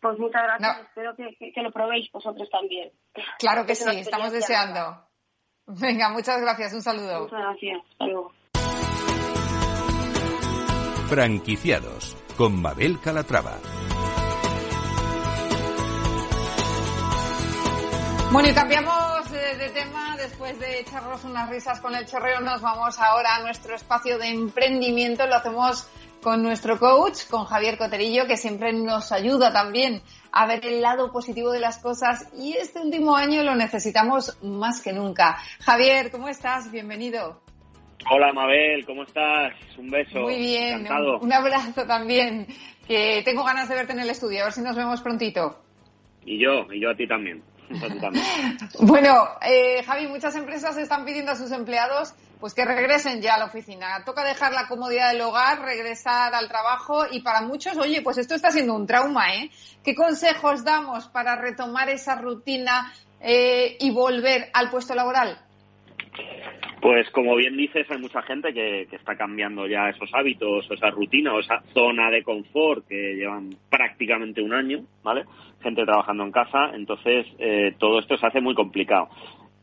[0.00, 0.88] Pues muchas gracias.
[0.88, 2.92] Espero que, que, lo probéis vosotros también.
[3.38, 5.07] Claro que sí, estamos deseando.
[5.80, 7.24] Venga, muchas gracias, un saludo.
[7.24, 8.38] Muchas gracias, hasta.
[11.08, 13.58] Franquiciados con Mabel Calatrava.
[18.32, 20.16] Bueno, y cambiamos de tema.
[20.16, 24.28] Después de echarnos unas risas con el chorreo, nos vamos ahora a nuestro espacio de
[24.28, 25.26] emprendimiento.
[25.26, 25.88] Lo hacemos
[26.28, 31.10] con nuestro coach, con Javier Coterillo, que siempre nos ayuda también a ver el lado
[31.10, 32.30] positivo de las cosas.
[32.38, 35.38] Y este último año lo necesitamos más que nunca.
[35.60, 36.70] Javier, ¿cómo estás?
[36.70, 37.40] Bienvenido.
[38.10, 39.54] Hola, Mabel, ¿cómo estás?
[39.78, 40.20] Un beso.
[40.20, 40.86] Muy bien,
[41.18, 42.46] un abrazo también.
[42.86, 45.62] Que tengo ganas de verte en el estudio, a ver si nos vemos prontito.
[46.26, 47.42] Y yo, y yo a ti también.
[48.80, 53.38] bueno, eh, Javi, muchas empresas están pidiendo a sus empleados pues que regresen ya a
[53.38, 54.02] la oficina.
[54.04, 58.34] Toca dejar la comodidad del hogar, regresar al trabajo y para muchos, oye, pues esto
[58.34, 59.50] está siendo un trauma, ¿eh?
[59.84, 65.38] ¿Qué consejos damos para retomar esa rutina eh, y volver al puesto laboral?
[66.80, 71.34] Pues como bien dices, hay mucha gente que, está cambiando ya esos hábitos, esa rutina
[71.34, 75.24] o esa zona de confort que llevan prácticamente un año, ¿vale?
[75.60, 79.08] Gente trabajando en casa, entonces eh, todo esto se hace muy complicado.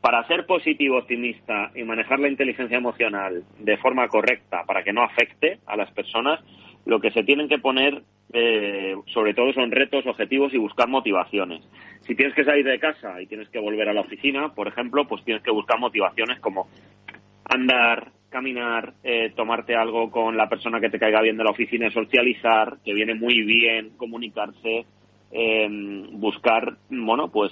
[0.05, 5.01] Para ser positivo, optimista y manejar la inteligencia emocional de forma correcta para que no
[5.01, 6.41] afecte a las personas,
[6.85, 11.63] lo que se tienen que poner eh, sobre todo son retos, objetivos y buscar motivaciones.
[12.01, 15.07] Si tienes que salir de casa y tienes que volver a la oficina, por ejemplo,
[15.07, 16.67] pues tienes que buscar motivaciones como
[17.43, 21.89] andar, caminar, eh, tomarte algo con la persona que te caiga bien de la oficina,
[21.89, 24.85] socializar, que viene muy bien comunicarse,
[25.31, 25.67] eh,
[26.11, 27.51] buscar, bueno, pues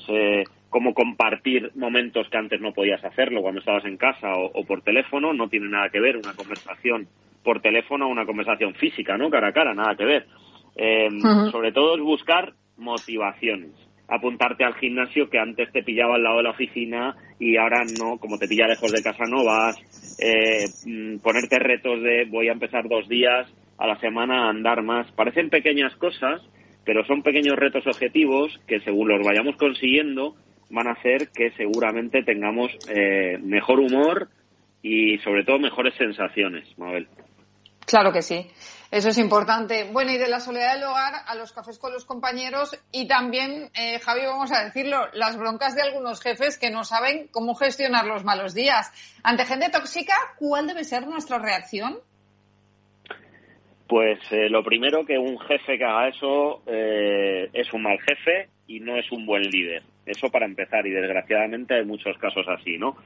[0.73, 4.81] eh, cómo compartir momentos que antes no podías hacerlo cuando estabas en casa o, por
[4.81, 7.07] teléfono, no tiene nada que ver una conversación
[7.43, 9.29] por teléfono o una conversación física, ¿no?
[9.29, 10.25] Cara a cara, nada que ver.
[11.51, 13.71] Sobre todo es buscar motivaciones
[14.07, 18.17] apuntarte al gimnasio que antes te pillaba al lado de la oficina y ahora no,
[18.17, 19.75] como te pilla lejos de casa no vas,
[20.19, 24.83] eh, mm, ponerte retos de voy a empezar dos días a la semana a andar
[24.83, 25.12] más.
[25.13, 26.41] Parecen pequeñas cosas,
[26.86, 30.36] pero son pequeños retos objetivos que según los vayamos consiguiendo
[30.73, 34.29] van a hacer que seguramente tengamos eh, mejor humor
[34.81, 37.07] y sobre todo mejores sensaciones, Mabel.
[37.86, 38.47] Claro que sí.
[38.89, 39.86] Eso es importante.
[39.91, 43.69] Bueno, y de la soledad del hogar a los cafés con los compañeros y también,
[43.75, 48.05] eh, Javi, vamos a decirlo, las broncas de algunos jefes que no saben cómo gestionar
[48.05, 48.91] los malos días.
[49.23, 51.99] Ante gente tóxica, ¿cuál debe ser nuestra reacción?
[53.88, 58.49] Pues eh, lo primero que un jefe que haga eso eh, es un mal jefe
[58.67, 59.83] y no es un buen líder.
[60.05, 62.97] Eso para empezar, y desgraciadamente hay muchos casos así, ¿no?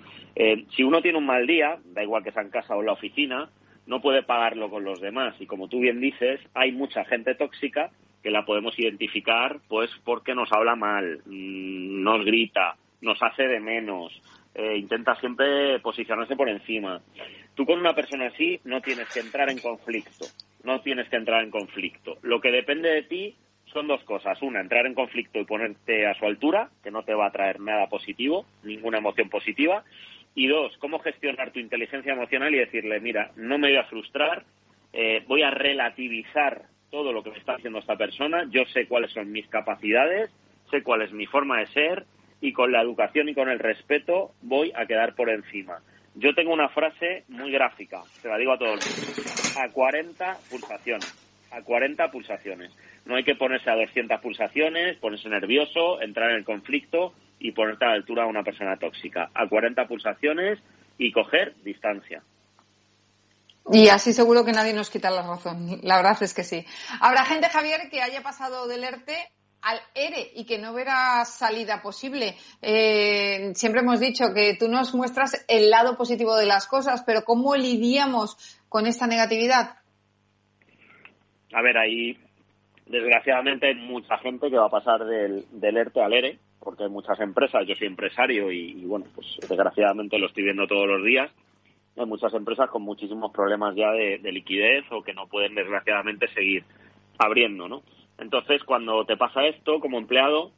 [0.75, 2.93] si uno tiene un mal día, da igual que sea en casa o en la
[2.93, 3.49] oficina,
[3.87, 5.35] no puede pagarlo con los demás.
[5.39, 7.89] Y como tú bien dices, hay mucha gente tóxica
[8.21, 13.59] que la podemos identificar pues porque nos habla mal, mm, nos grita, nos hace de
[13.59, 14.21] menos,
[14.53, 17.01] eh, intenta siempre posicionarse por encima.
[17.55, 20.25] Tú con una persona así no tienes que entrar en conflicto,
[20.63, 22.17] no tienes que entrar en conflicto.
[22.21, 23.35] Lo que depende de ti
[23.73, 24.41] son dos cosas.
[24.41, 27.59] Una, entrar en conflicto y ponerte a su altura, que no te va a traer
[27.59, 29.83] nada positivo, ninguna emoción positiva.
[30.35, 34.43] Y dos, cómo gestionar tu inteligencia emocional y decirle, mira, no me voy a frustrar,
[34.93, 39.11] eh, voy a relativizar todo lo que me está haciendo esta persona, yo sé cuáles
[39.11, 40.31] son mis capacidades,
[40.69, 42.05] sé cuál es mi forma de ser
[42.39, 45.79] y con la educación y con el respeto voy a quedar por encima.
[46.15, 48.79] Yo tengo una frase muy gráfica, se la digo a todos,
[49.57, 52.71] a 40 pulsaciones, a 40 pulsaciones.
[53.07, 57.85] No hay que ponerse a 200 pulsaciones, ponerse nervioso, entrar en el conflicto, y ponerte
[57.85, 59.29] a la altura de una persona tóxica.
[59.33, 60.59] A 40 pulsaciones
[60.97, 62.23] y coger distancia.
[63.71, 65.79] Y así seguro que nadie nos quita la razón.
[65.83, 66.65] La verdad es que sí.
[67.01, 69.29] Habrá gente, Javier, que haya pasado del ERTE
[69.61, 72.37] al ERE y que no verá salida posible.
[72.61, 77.23] Eh, siempre hemos dicho que tú nos muestras el lado positivo de las cosas, pero
[77.23, 78.37] ¿cómo lidiamos
[78.69, 79.77] con esta negatividad?
[81.53, 82.17] A ver, ahí
[82.89, 86.89] desgraciadamente hay mucha gente que va a pasar del, del ERTE al ERE porque hay
[86.89, 91.31] muchas empresas, yo soy empresario y, bueno, pues desgraciadamente lo estoy viendo todos los días,
[91.95, 96.65] hay muchas empresas con muchísimos problemas ya de, liquidez o que no pueden desgraciadamente seguir
[97.17, 97.83] abriendo, ¿no?
[98.17, 100.51] Entonces, cuando te pasa esto como empleado,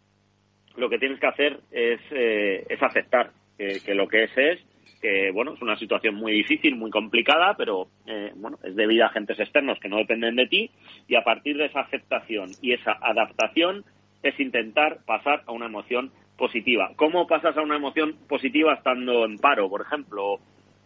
[0.78, 4.60] lo que tienes que hacer es, eh, es aceptar que, lo que es es
[5.02, 9.08] que bueno es una situación muy difícil, muy complicada, pero eh, bueno es debido a
[9.08, 10.72] agentes externos que no dependen de ti
[11.08, 13.86] y a partir de esa aceptación y esa adaptación
[14.24, 16.92] es intentar pasar a una emoción positiva.
[16.96, 20.40] ¿Cómo pasas a una emoción positiva estando en paro, por ejemplo?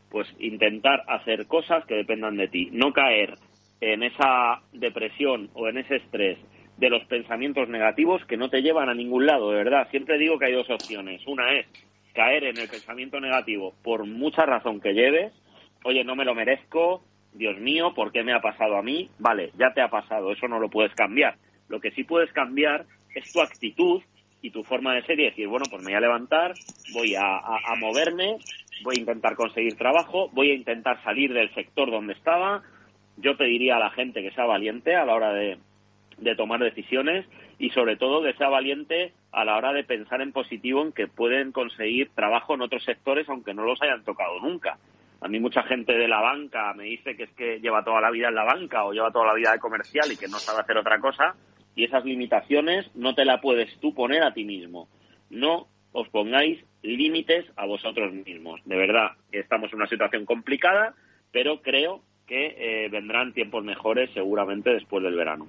[0.10, 3.36] Pues intentar hacer cosas que dependan de ti, no caer
[3.82, 6.38] en esa depresión o en ese estrés
[6.78, 9.88] de los pensamientos negativos que no te llevan a ningún lado, de verdad.
[9.92, 11.26] Siempre digo que hay dos opciones.
[11.28, 11.68] Una es
[12.14, 15.34] caer en el pensamiento negativo por mucha razón que lleves.
[15.84, 17.04] Oye, no me lo merezco.
[17.34, 19.10] Dios mío, ¿por qué me ha pasado a mí?
[19.18, 21.36] Vale, ya te ha pasado, eso no lo puedes cambiar.
[21.68, 22.86] Lo que sí puedes cambiar
[23.16, 24.04] es tu actitud
[24.42, 26.54] y tu forma de ser y decir, bueno, pues me voy a levantar,
[26.94, 27.42] voy a,
[27.80, 28.38] moverme,
[28.84, 32.62] voy a intentar conseguir trabajo, voy a intentar salir del sector donde estaba.
[33.18, 35.58] Yo pediría a la gente que sea valiente a la hora de,
[36.18, 37.26] de tomar decisiones
[37.58, 41.08] y sobre todo que sea valiente a la hora de pensar en positivo en que
[41.08, 44.78] pueden conseguir trabajo en otros sectores aunque no los hayan tocado nunca.
[45.22, 48.12] A mí mucha gente de la banca me dice que es que lleva toda la
[48.12, 50.62] vida en la banca o lleva toda la vida de comercial y que no sabe
[50.62, 51.36] hacer otra cosa
[51.76, 54.88] y esas limitaciones no te las puedes tú poner a ti mismo.
[55.30, 58.62] No os pongáis límites a vosotros mismos.
[58.66, 60.94] De verdad, estamos en una situación complicada,
[61.32, 65.48] pero creo que eh, vendrán tiempos mejores seguramente después del verano.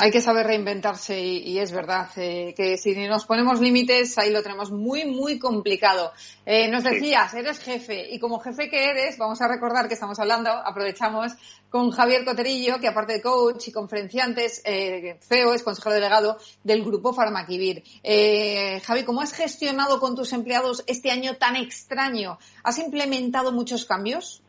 [0.00, 4.44] Hay que saber reinventarse y, es verdad eh, que si nos ponemos límites ahí lo
[4.44, 6.12] tenemos muy, muy complicado.
[6.46, 10.20] Eh, nos decías, eres jefe y como jefe que eres, vamos a recordar que estamos
[10.20, 11.32] hablando, aprovechamos
[11.68, 16.84] con Javier Coterillo, que aparte de coach y conferenciantes, eh, CEO, es consejero delegado del
[16.84, 17.82] grupo Farmaquivir.
[18.04, 22.38] Eh, Javi, ¿cómo has gestionado con tus empleados este año tan extraño?
[22.62, 24.42] ¿Has implementado muchos cambios?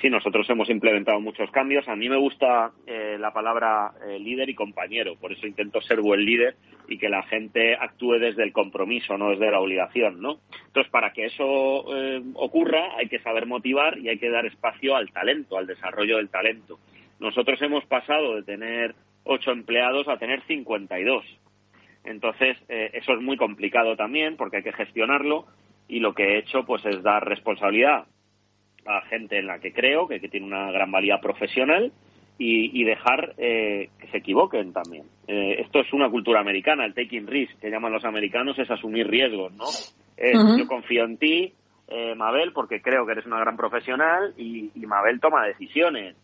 [0.00, 1.86] Sí, nosotros hemos implementado muchos cambios.
[1.86, 6.00] A mí me gusta eh, la palabra eh, líder y compañero, por eso intento ser
[6.00, 6.56] buen líder
[6.88, 10.40] y que la gente actúe desde el compromiso, no desde la obligación, ¿no?
[10.68, 14.96] Entonces, para que eso eh, ocurra, hay que saber motivar y hay que dar espacio
[14.96, 16.78] al talento, al desarrollo del talento.
[17.18, 18.94] Nosotros hemos pasado de tener
[19.24, 21.26] ocho empleados a tener 52.
[22.04, 25.44] Entonces, eso es muy complicado también porque hay que gestionarlo
[25.86, 28.06] y lo que he hecho pues es dar responsabilidad
[28.96, 31.92] a gente en la que creo, que, tiene una gran valía profesional
[32.42, 35.04] y, dejar eh, que se equivoquen también.
[35.26, 39.06] Eh, esto es una cultura americana, el taking risk, que llaman los americanos, es asumir
[39.08, 39.66] riesgos, ¿no?
[40.56, 41.52] Yo confío en ti,
[41.88, 46.16] eh, Mabel, porque creo que eres una gran profesional y, Mabel toma decisiones,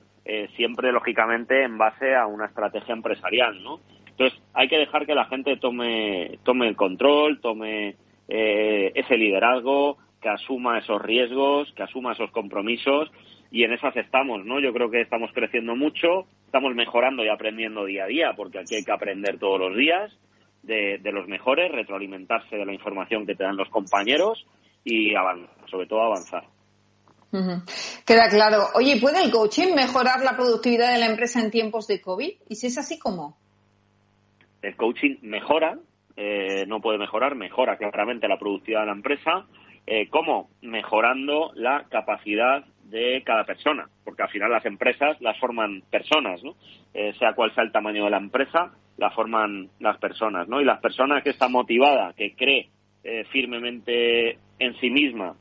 [0.57, 3.81] siempre lógicamente en base a una estrategia empresarial, ¿no?
[4.09, 7.95] Entonces hay que dejar que la gente tome, tome el control, tome
[8.27, 13.11] ese liderazgo, que asuma esos riesgos, que asuma esos compromisos
[13.51, 14.61] y en esas estamos, ¿no?
[14.61, 18.77] Yo creo que estamos creciendo mucho, estamos mejorando y aprendiendo día a día, porque aquí
[18.77, 20.13] hay que aprender todos los días
[20.63, 24.47] de, los mejores, retroalimentarse de la información que te dan los compañeros
[24.85, 25.13] y
[25.71, 26.45] sobre todo avanzar.
[28.07, 28.65] Queda claro.
[28.75, 32.31] Oye, ¿puede el coaching mejorar la productividad de la empresa en tiempos de COVID?
[32.49, 33.37] Y si es así, ¿cómo?
[34.63, 35.79] El coaching mejora,
[36.17, 39.47] eh, no puede mejorar, mejora claramente la productividad de la empresa
[39.87, 40.51] eh, ¿Cómo?
[40.63, 46.57] Mejorando la capacidad de cada persona, porque al final las empresas las forman personas, ¿no?
[46.93, 50.61] Eh, sea cual sea el tamaño de la empresa, la forman las personas, ¿no?
[50.61, 52.69] Y las personas que está motivada, que cree
[53.05, 55.37] eh, firmemente en sí misma,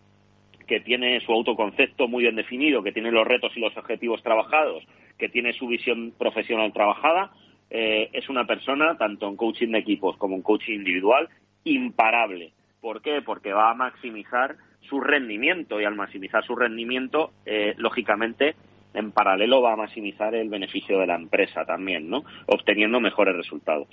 [0.68, 4.84] que tiene su autoconcepto muy bien definido, que tiene los retos y los objetivos trabajados,
[5.18, 7.32] que tiene su visión profesional trabajada,
[7.70, 11.28] es una persona, tanto en coaching de equipos como en coaching individual,
[11.64, 12.54] imparable
[12.86, 13.24] ¿Por qué?
[13.26, 14.58] Porque va a maximizar
[14.88, 18.56] su rendimiento y al maximizar su rendimiento, eh, lógicamente,
[18.94, 22.22] en paralelo va a maximizar el beneficio de la empresa también, ¿no?
[22.46, 23.88] Obteniendo mejores resultados.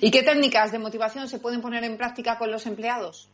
[0.00, 3.30] ¿Y qué técnicas de motivación se pueden poner en práctica con los empleados?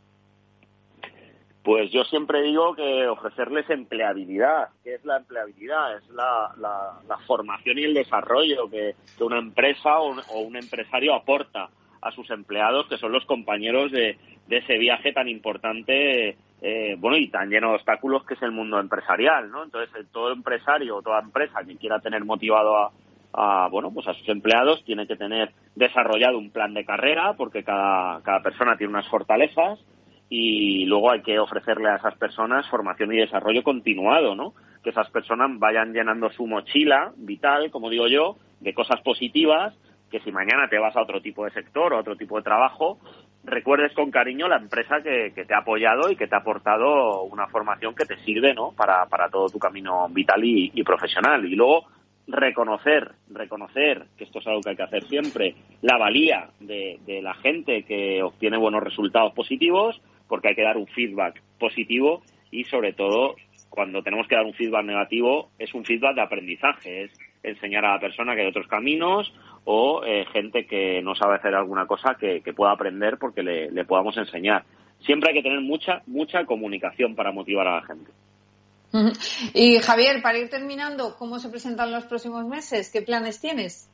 [1.63, 4.69] Pues yo siempre digo que ofrecerles empleabilidad.
[4.85, 5.97] ¿Qué es la empleabilidad?
[5.97, 11.71] Es la, formación y el desarrollo que, una empresa o un empresario aporta
[12.01, 14.19] a sus empleados, que son los compañeros de,
[14.49, 18.81] ese viaje tan importante, eh, bueno, y tan lleno de obstáculos que es el mundo
[18.81, 19.65] empresarial, ¿no?
[19.65, 22.77] Entonces, eh, todo empresario o toda empresa que quiera tener motivado
[23.33, 27.63] a, bueno, pues a sus empleados tiene que tener desarrollado un plan de carrera, porque
[27.63, 29.79] cada, cada persona tiene unas fortalezas,
[30.31, 34.55] y luego hay que ofrecerle a esas personas formación y desarrollo continuado, ¿no?
[34.83, 39.75] Que esas personas vayan llenando su mochila vital, como digo yo, de cosas positivas
[40.11, 42.99] que si mañana te vas a otro tipo de sector o otro tipo de trabajo,
[43.45, 47.47] recuerdes con cariño la empresa que, te ha apoyado y que te ha aportado una
[47.49, 48.73] formación que te sirve ¿no?
[48.73, 51.45] para, para todo tu camino vital y, profesional.
[51.45, 51.87] Y luego
[52.27, 57.23] reconocer, reconocer, que esto es algo que hay que hacer siempre, la valía de, de
[57.23, 62.65] la gente que obtiene buenos resultados positivos, porque hay que dar un feedback positivo y
[62.65, 63.35] sobre todo
[63.71, 67.95] cuando tenemos que dar un feedback negativo es un feedback de aprendizaje, es enseñar a
[67.95, 69.33] la persona que hay otros caminos
[69.71, 74.17] o eh, gente que no sabe hacer alguna cosa que, pueda aprender porque le, podamos
[74.17, 74.65] enseñar.
[75.01, 78.11] Siempre hay que tener mucha, mucha comunicación para motivar a la gente.
[79.53, 82.91] Y Javier, para ir terminando, ¿cómo se presentan los próximos meses?
[82.91, 83.91] ¿Qué planes tienes?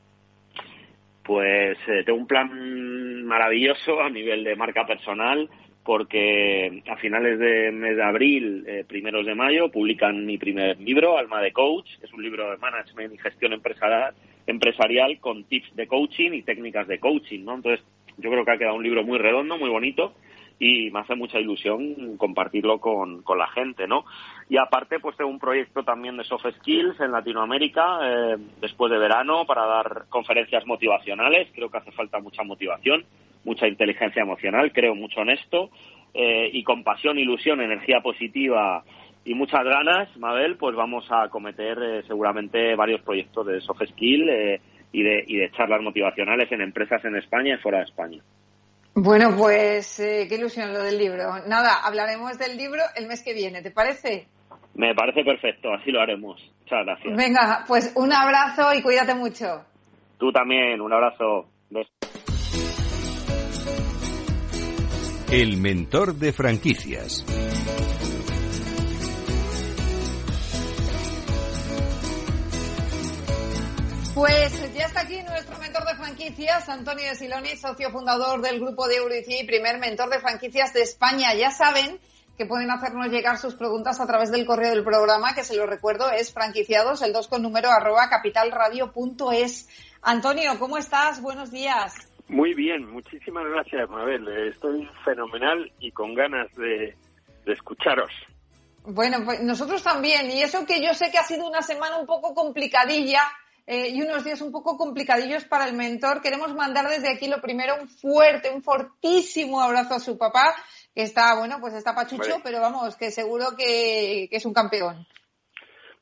[1.24, 5.50] Pues eh, tengo un plan maravilloso a nivel de marca personal
[5.82, 11.18] porque a finales de mes de abril, eh, primeros de mayo, publican mi primer libro,
[11.18, 11.90] Alma de Coach.
[12.00, 14.14] Es un libro de management y gestión empresarial,
[14.46, 17.54] empresarial con tips de coaching y técnicas de coaching, ¿no?
[17.54, 17.84] Entonces,
[18.18, 20.14] yo creo que ha quedado un libro muy redondo, muy bonito
[20.58, 24.04] y me hace mucha ilusión compartirlo con, con la gente, ¿no?
[24.48, 28.98] Y aparte, pues tengo un proyecto también de soft skills en Latinoamérica eh, después de
[28.98, 31.48] verano para dar conferencias motivacionales.
[31.54, 33.04] Creo que hace falta mucha motivación,
[33.44, 35.70] mucha inteligencia emocional, creo mucho en esto
[36.14, 38.84] eh, y con pasión, ilusión, energía positiva
[39.24, 44.28] y muchas ganas, Mabel, pues vamos a cometer eh, seguramente varios proyectos de soft skill
[44.92, 48.22] y, de, y de charlas motivacionales en empresas en España y fuera de España.
[48.94, 51.24] Bueno, pues eh, qué ilusión lo del libro.
[51.48, 54.28] Nada, hablaremos del libro el mes que viene, ¿te parece?
[54.74, 56.40] Me parece perfecto, así lo haremos.
[56.60, 57.16] Muchas gracias.
[57.16, 59.64] Venga, pues un abrazo y cuídate mucho.
[60.18, 61.48] Tú también, un abrazo.
[65.32, 67.24] El mentor de franquicias.
[74.14, 78.98] Pues ya está aquí nuestro mentor de franquicias, Antonio Siloni, socio fundador del grupo de
[78.98, 81.34] Eurici y primer mentor de franquicias de España.
[81.34, 81.98] Ya saben
[82.38, 85.66] que pueden hacernos llegar sus preguntas a través del correo del programa, que se lo
[85.66, 89.68] recuerdo, es franquiciados, el 2 con número arroba capitalradio.es.
[90.02, 91.20] Antonio, ¿cómo estás?
[91.20, 91.94] Buenos días.
[92.28, 94.28] Muy bien, muchísimas gracias, Mabel.
[94.48, 96.96] Estoy fenomenal y con ganas de,
[97.44, 98.12] de escucharos.
[98.84, 100.30] Bueno, pues nosotros también.
[100.30, 103.22] Y eso que yo sé que ha sido una semana un poco complicadilla
[103.66, 106.20] eh, y unos días un poco complicadillos para el mentor.
[106.20, 110.54] Queremos mandar desde aquí lo primero un fuerte, un fortísimo abrazo a su papá,
[110.94, 115.06] que está, bueno, pues está pachucho, pero vamos, que seguro que, es un campeón.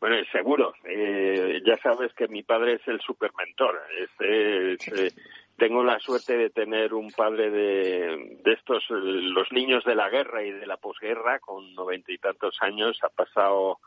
[0.01, 0.73] Bueno, seguro.
[0.85, 3.81] Eh, ya sabes que mi padre es el supermentor.
[3.97, 5.13] Es, eh,
[5.57, 10.43] tengo la suerte de tener un padre de, de estos, los niños de la guerra
[10.43, 13.79] y de la posguerra, con noventa y tantos años, ha pasado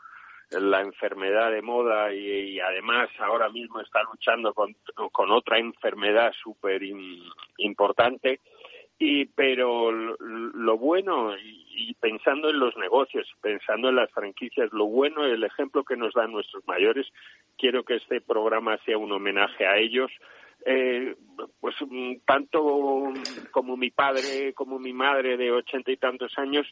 [0.50, 4.76] la enfermedad de moda y, además ahora mismo está luchando con,
[5.12, 6.82] con otra enfermedad súper
[7.58, 8.40] importante.
[8.98, 15.24] Y, pero lo, bueno, y, pensando en los negocios, pensando en las franquicias, lo bueno,
[15.24, 17.06] el ejemplo que nos dan nuestros mayores,
[17.58, 20.10] quiero que este programa sea un homenaje a ellos,
[20.64, 21.14] eh,
[21.60, 21.76] pues
[22.24, 23.12] tanto
[23.50, 26.66] como mi padre como mi madre de ochenta y tantos años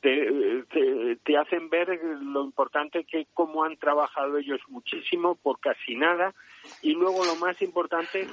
[0.00, 6.34] te, te, hacen ver lo importante que cómo han trabajado ellos muchísimo por casi nada.
[6.82, 8.26] Y luego lo más importante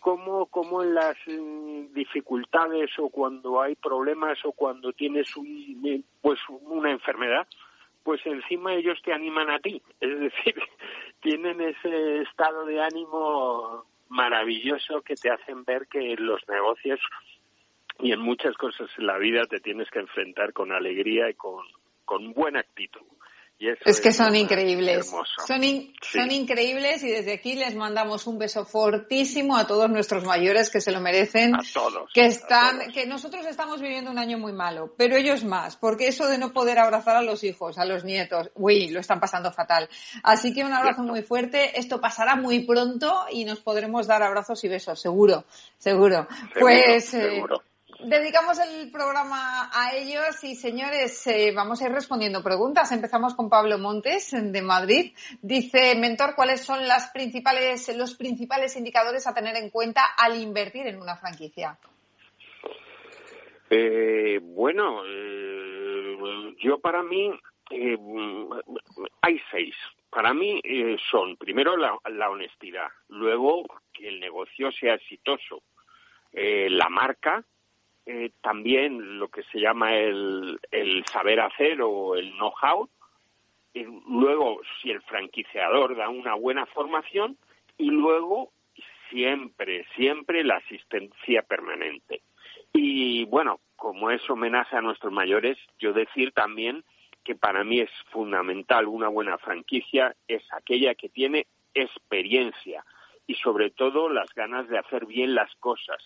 [0.00, 6.38] cómo, cómo en las mm, dificultades o cuando hay problemas o cuando tienes un, pues
[6.48, 7.46] una enfermedad
[8.04, 9.82] pues encima ellos te animan a ti.
[10.00, 10.54] Es decir
[11.20, 17.00] tienen ese estado de ánimo maravilloso que te hacen ver que los negocios
[18.00, 21.64] y en muchas cosas en la vida te tienes que enfrentar con alegría y con,
[22.04, 23.02] con buena actitud.
[23.60, 25.10] Y es que son increíbles.
[25.10, 25.26] Son,
[26.00, 30.80] son increíbles y desde aquí les mandamos un beso fortísimo a todos nuestros mayores que
[30.80, 31.56] se lo merecen.
[31.56, 32.08] A todos.
[32.14, 36.28] Que están, que nosotros estamos viviendo un año muy malo, pero ellos más, porque eso
[36.28, 39.88] de no poder abrazar a los hijos, a los nietos, uy, lo están pasando fatal.
[40.22, 41.80] Así que un abrazo muy fuerte.
[41.80, 45.44] Esto pasará muy pronto y nos podremos dar abrazos y besos, seguro,
[45.78, 46.28] seguro.
[46.60, 47.60] pues, eh, seguro
[48.00, 52.92] dedicamos el programa a ellos y señores, eh, vamos a ir respondiendo preguntas.
[52.92, 55.12] Empezamos con Pablo Montes de Madrid.
[55.42, 60.86] Dice, mentor, ¿cuáles son las principales, los principales indicadores a tener en cuenta al invertir
[60.86, 61.78] en una franquicia?
[63.70, 67.30] Eh, bueno, eh, yo para mí
[69.20, 69.74] hay seis.
[70.10, 70.60] Para mí
[71.10, 75.62] son, primero, la, la honestidad, luego que el negocio sea exitoso,
[76.32, 77.44] la marca,
[78.10, 80.58] eh, también lo que se llama el,
[81.12, 82.88] saber hacer o el know-how.
[83.74, 87.36] Luego, si el franquiciador da una buena formación
[87.76, 88.50] y luego
[89.10, 92.22] siempre, siempre la asistencia permanente.
[92.72, 96.84] Y bueno, como es homenaje a nuestros mayores, yo decir también
[97.24, 102.86] que para mí es fundamental una buena franquicia es aquella que tiene experiencia
[103.26, 106.02] y sobre todo las ganas de hacer bien las cosas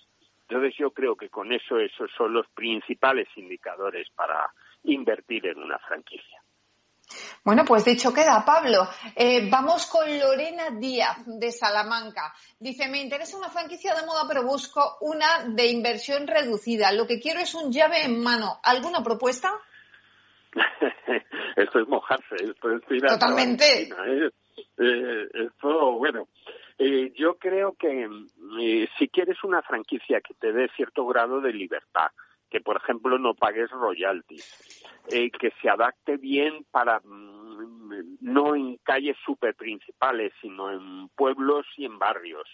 [0.53, 4.53] entonces yo creo que con eso esos son los principales indicadores para
[4.85, 6.43] invertir en una franquicia.
[7.43, 8.87] Bueno, pues dicho queda, Pablo.
[9.17, 12.35] Eh, vamos con Lorena Díaz de Salamanca.
[12.61, 16.93] Dice, me interesa una franquicia de moda, pero busco una de inversión reducida.
[16.93, 18.61] Lo que quiero es un llave en mano.
[18.63, 19.51] ¿Alguna propuesta?
[21.57, 23.85] esto es mojarse, esto es Totalmente.
[23.85, 24.31] ¿eh?
[24.79, 26.29] Eh, esto, bueno,
[26.85, 28.09] eh, yo creo que
[28.61, 32.11] eh, si quieres una franquicia que te dé cierto grado de libertad,
[32.51, 38.79] que por ejemplo no pagues royalties, eh, que se adapte bien para mm, no en
[38.79, 42.49] calles super principales, sino en pueblos y en barrios,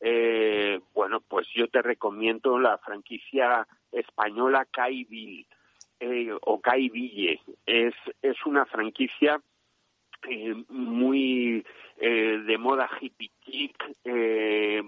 [0.00, 5.48] eh, bueno, pues yo te recomiendo la franquicia española Caiville
[5.98, 7.40] eh, o Caiville.
[7.66, 9.40] Es, es una franquicia
[10.28, 11.64] eh, muy
[11.96, 14.82] eh, de moda hippie chic, eh,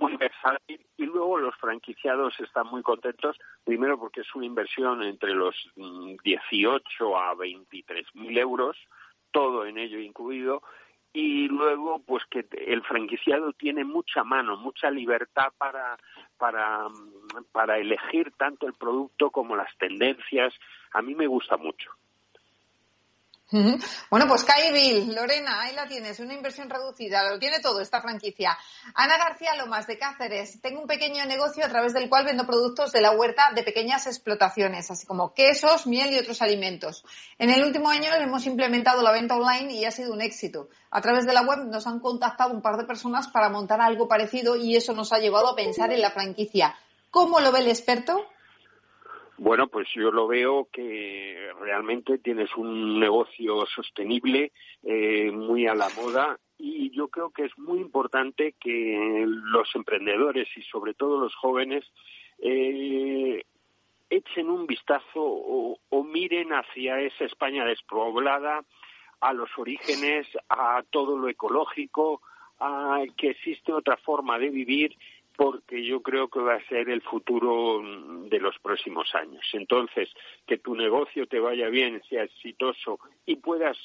[0.00, 5.34] muy versátil y luego los franquiciados están muy contentos, primero porque es una inversión entre
[5.34, 8.76] los 18 mm, a 23 mil euros,
[9.30, 10.62] todo en ello incluido,
[11.12, 15.96] y luego pues que el franquiciado tiene mucha mano, mucha libertad para
[16.36, 16.86] para
[17.52, 20.54] para elegir tanto el producto como las tendencias.
[20.92, 21.90] A mí me gusta mucho.
[24.10, 28.58] Bueno, pues Bill, Lorena, ahí la tienes, una inversión reducida, lo tiene todo esta franquicia.
[28.94, 32.92] Ana García Lomas de Cáceres, tengo un pequeño negocio a través del cual vendo productos
[32.92, 37.04] de la huerta de pequeñas explotaciones, así como quesos, miel y otros alimentos.
[37.38, 40.68] En el último año hemos implementado la venta online y ha sido un éxito.
[40.90, 44.08] A través de la web nos han contactado un par de personas para montar algo
[44.08, 46.76] parecido y eso nos ha llevado a pensar en la franquicia.
[47.10, 48.26] ¿Cómo lo ve el experto?
[49.38, 54.50] Bueno, pues yo lo veo que realmente tienes un negocio sostenible,
[54.82, 60.48] eh, muy a la moda y yo creo que es muy importante que los emprendedores
[60.56, 61.84] y sobre todo los jóvenes
[62.40, 63.44] eh,
[64.10, 68.64] echen un vistazo o, o miren hacia esa España despoblada,
[69.20, 72.22] a los orígenes, a todo lo ecológico,
[72.58, 74.96] a que existe otra forma de vivir
[75.38, 77.80] porque yo creo que va a ser el futuro
[78.28, 79.46] de los próximos años.
[79.52, 80.08] Entonces,
[80.48, 83.78] que tu negocio te vaya bien, sea exitoso y puedas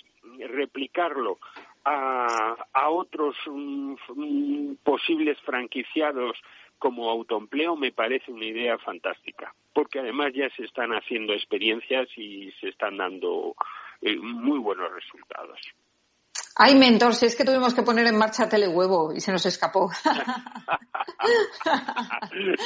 [0.49, 1.37] replicarlo
[1.85, 2.55] a,
[2.89, 6.41] otros mm, posibles franquiciados
[6.79, 12.51] como autoempleo me parece una idea fantástica, porque además ya se están haciendo experiencias y
[12.61, 13.53] se están dando
[14.01, 15.59] eh, muy buenos resultados.
[16.55, 19.89] Ay, mentor, si es que tuvimos que poner en marcha Telehuevo y se nos escapó.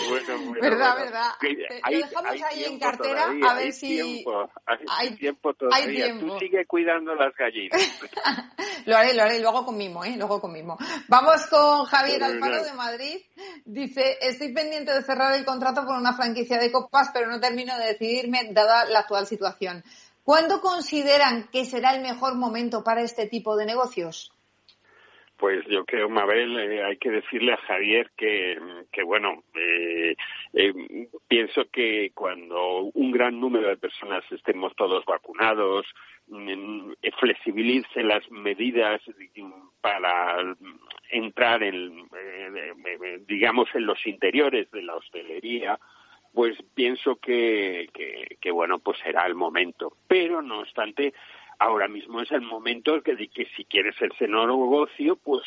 [0.09, 1.31] bueno, verdad, verdad.
[1.89, 4.25] lo dejamos ahí en cartera a ver si
[4.87, 6.19] hay, tiempo todavía.
[6.19, 7.81] Tú sigue cuidando las gallinas.
[8.85, 10.15] lo haré, lo haré, luego con mimo, ¿eh?
[10.17, 10.77] Luego con mimo.
[11.07, 13.21] Vamos con Javier Alfaro de Madrid.
[13.63, 17.77] Dice, estoy pendiente de cerrar el contrato por una franquicia de copas, pero no termino
[17.77, 19.83] de decidirme dada la actual situación.
[20.27, 24.29] ¿Cuándo consideran que será el mejor momento para este tipo de negocios?
[25.37, 28.57] Pues yo creo, Mabel, eh, hay que decirle a Javier que,
[29.05, 30.17] bueno, eh,
[30.51, 30.73] eh,
[31.29, 35.85] pienso que cuando un gran número de personas estemos todos vacunados,
[36.27, 38.99] mm, flexibilice las medidas
[39.79, 40.57] para
[41.09, 42.05] entrar en,
[43.27, 45.79] digamos, en los interiores de la hostelería,
[46.37, 47.89] pues pienso que,
[48.39, 49.93] que, bueno, pues será el momento.
[50.07, 51.15] Pero, no obstante,
[51.57, 55.41] ahora mismo es el momento que, que si quieres ser negocio, pues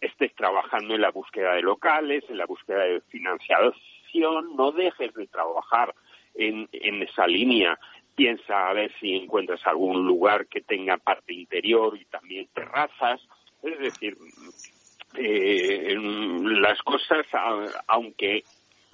[0.00, 5.26] estés trabajando en la búsqueda de locales, en la búsqueda de financiación, no dejes de
[5.26, 5.94] trabajar
[6.34, 7.78] en, en esa línea.
[8.14, 13.20] Piensa a ver si encuentras algún lugar que tenga parte interior y también terrazas.
[13.62, 14.16] Es decir,
[15.18, 17.26] eh, las cosas,
[17.88, 18.42] aunque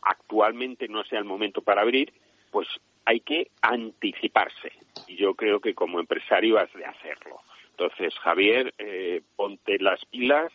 [0.07, 2.13] actualmente no sea el momento para abrir,
[2.51, 2.69] pues
[3.05, 4.73] hay que anticiparse.
[5.07, 7.41] Y yo creo que como empresario has de hacerlo.
[7.71, 10.53] Entonces, Javier, eh, ponte las pilas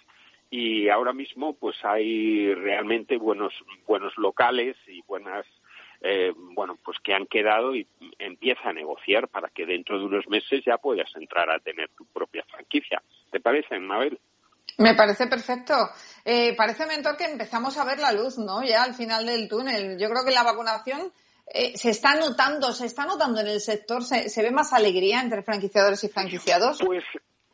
[0.50, 3.54] y ahora mismo pues hay realmente buenos
[3.88, 5.46] buenos locales y buenas
[6.02, 7.88] eh, bueno pues que han quedado y
[8.20, 12.06] empieza a negociar para que dentro de unos meses ya puedas entrar a tener tu
[12.06, 13.02] propia franquicia.
[13.32, 14.20] ¿Te parece, Mabel?
[14.82, 15.74] Me parece perfecto.
[16.26, 18.64] Eh, parece, mentor, que empezamos a ver la luz, ¿no?
[18.64, 19.98] Ya al final del túnel.
[20.00, 21.12] Yo creo que la vacunación
[21.48, 25.44] eh, se está notando, se está notando en el sector, se, ve más alegría entre
[25.44, 26.80] franquiciadores y franquiciados.
[26.86, 27.04] Pues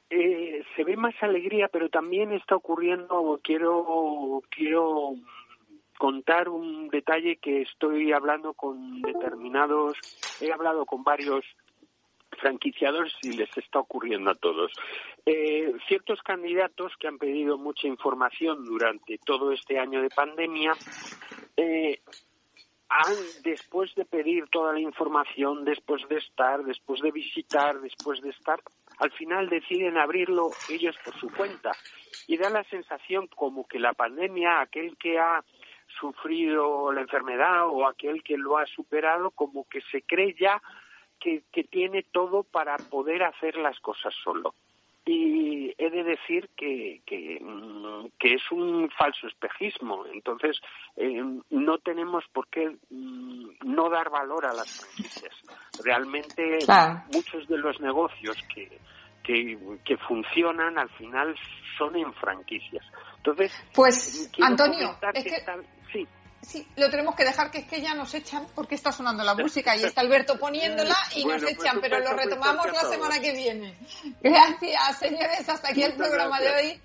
[0.09, 5.15] eh, se ve más alegría, pero también está ocurriendo, quiero, quiero
[5.97, 9.97] contar un detalle que estoy hablando con determinados,
[10.39, 11.43] he hablado con varios
[12.38, 14.71] franquiciadores y les está ocurriendo a todos.
[15.25, 20.73] Eh, ciertos candidatos que han pedido mucha información durante todo este año de pandemia
[21.55, 21.99] eh,
[22.89, 28.29] han, después de pedir toda la información, después de estar, después de visitar, después de
[28.29, 28.61] estar,
[28.99, 31.71] al final deciden abrirlo ellos por su cuenta.
[32.27, 35.43] Y da la sensación como que la pandemia, aquel que ha
[35.99, 40.61] sufrido la enfermedad o aquel que lo ha superado, como que se cree ya
[41.20, 44.53] que, tiene todo para poder hacer las cosas solo.
[45.05, 50.05] Y he de decir que, que, mm, es un falso espejismo.
[50.07, 50.59] Entonces,
[50.97, 55.34] eh, no tenemos por qué mm, no dar valor a las franquicias.
[55.84, 56.59] Realmente,
[57.13, 58.80] muchos de los negocios que,
[59.24, 61.36] que, que funcionan al final
[61.78, 62.86] son en franquicias.
[63.18, 65.45] Entonces, pues Antonio, es que,
[65.91, 66.07] sí.
[66.47, 69.35] Sí, lo tenemos que dejar, que es que ya nos echan porque está sonando la
[69.35, 73.77] música y está Alberto poniéndola y nos echan, pero lo retomamos la semana que viene.
[74.21, 76.81] Gracias, señores, hasta aquí el programa de hoy.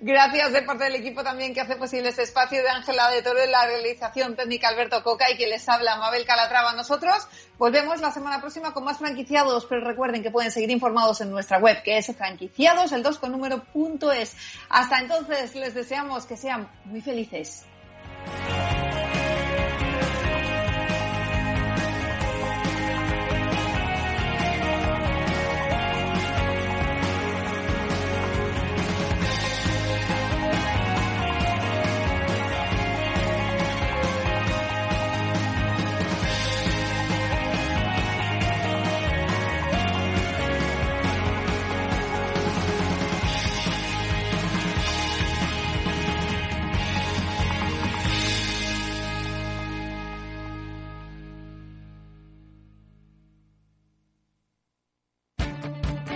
[0.00, 3.38] Gracias de parte del equipo también que hace posible este espacio de Ángela de Toro
[3.38, 6.72] en la realización técnica Alberto Coca y que les habla Mabel Calatrava.
[6.72, 11.30] Nosotros volvemos la semana próxima con más franquiciados, pero recuerden que pueden seguir informados en
[11.30, 14.36] nuestra web, que es franquiciados, el 2 con número punto es.
[14.68, 17.64] Hasta entonces les deseamos que sean muy felices.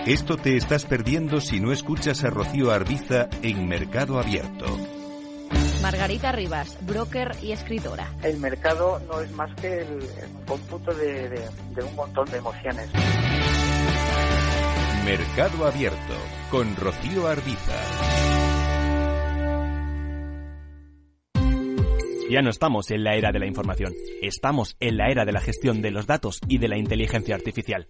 [0.09, 4.65] Esto te estás perdiendo si no escuchas a Rocío Arbiza en Mercado Abierto.
[5.83, 8.11] Margarita Rivas, broker y escritora.
[8.23, 9.99] El mercado no es más que el,
[10.47, 12.89] cómputo de, de un montón de emociones.
[15.05, 16.15] Mercado Abierto
[16.49, 17.79] con Rocío Arbiza.
[22.31, 23.93] Ya no estamos en la era de la información,
[24.23, 27.89] estamos en la era de la gestión de los datos y de la inteligencia artificial.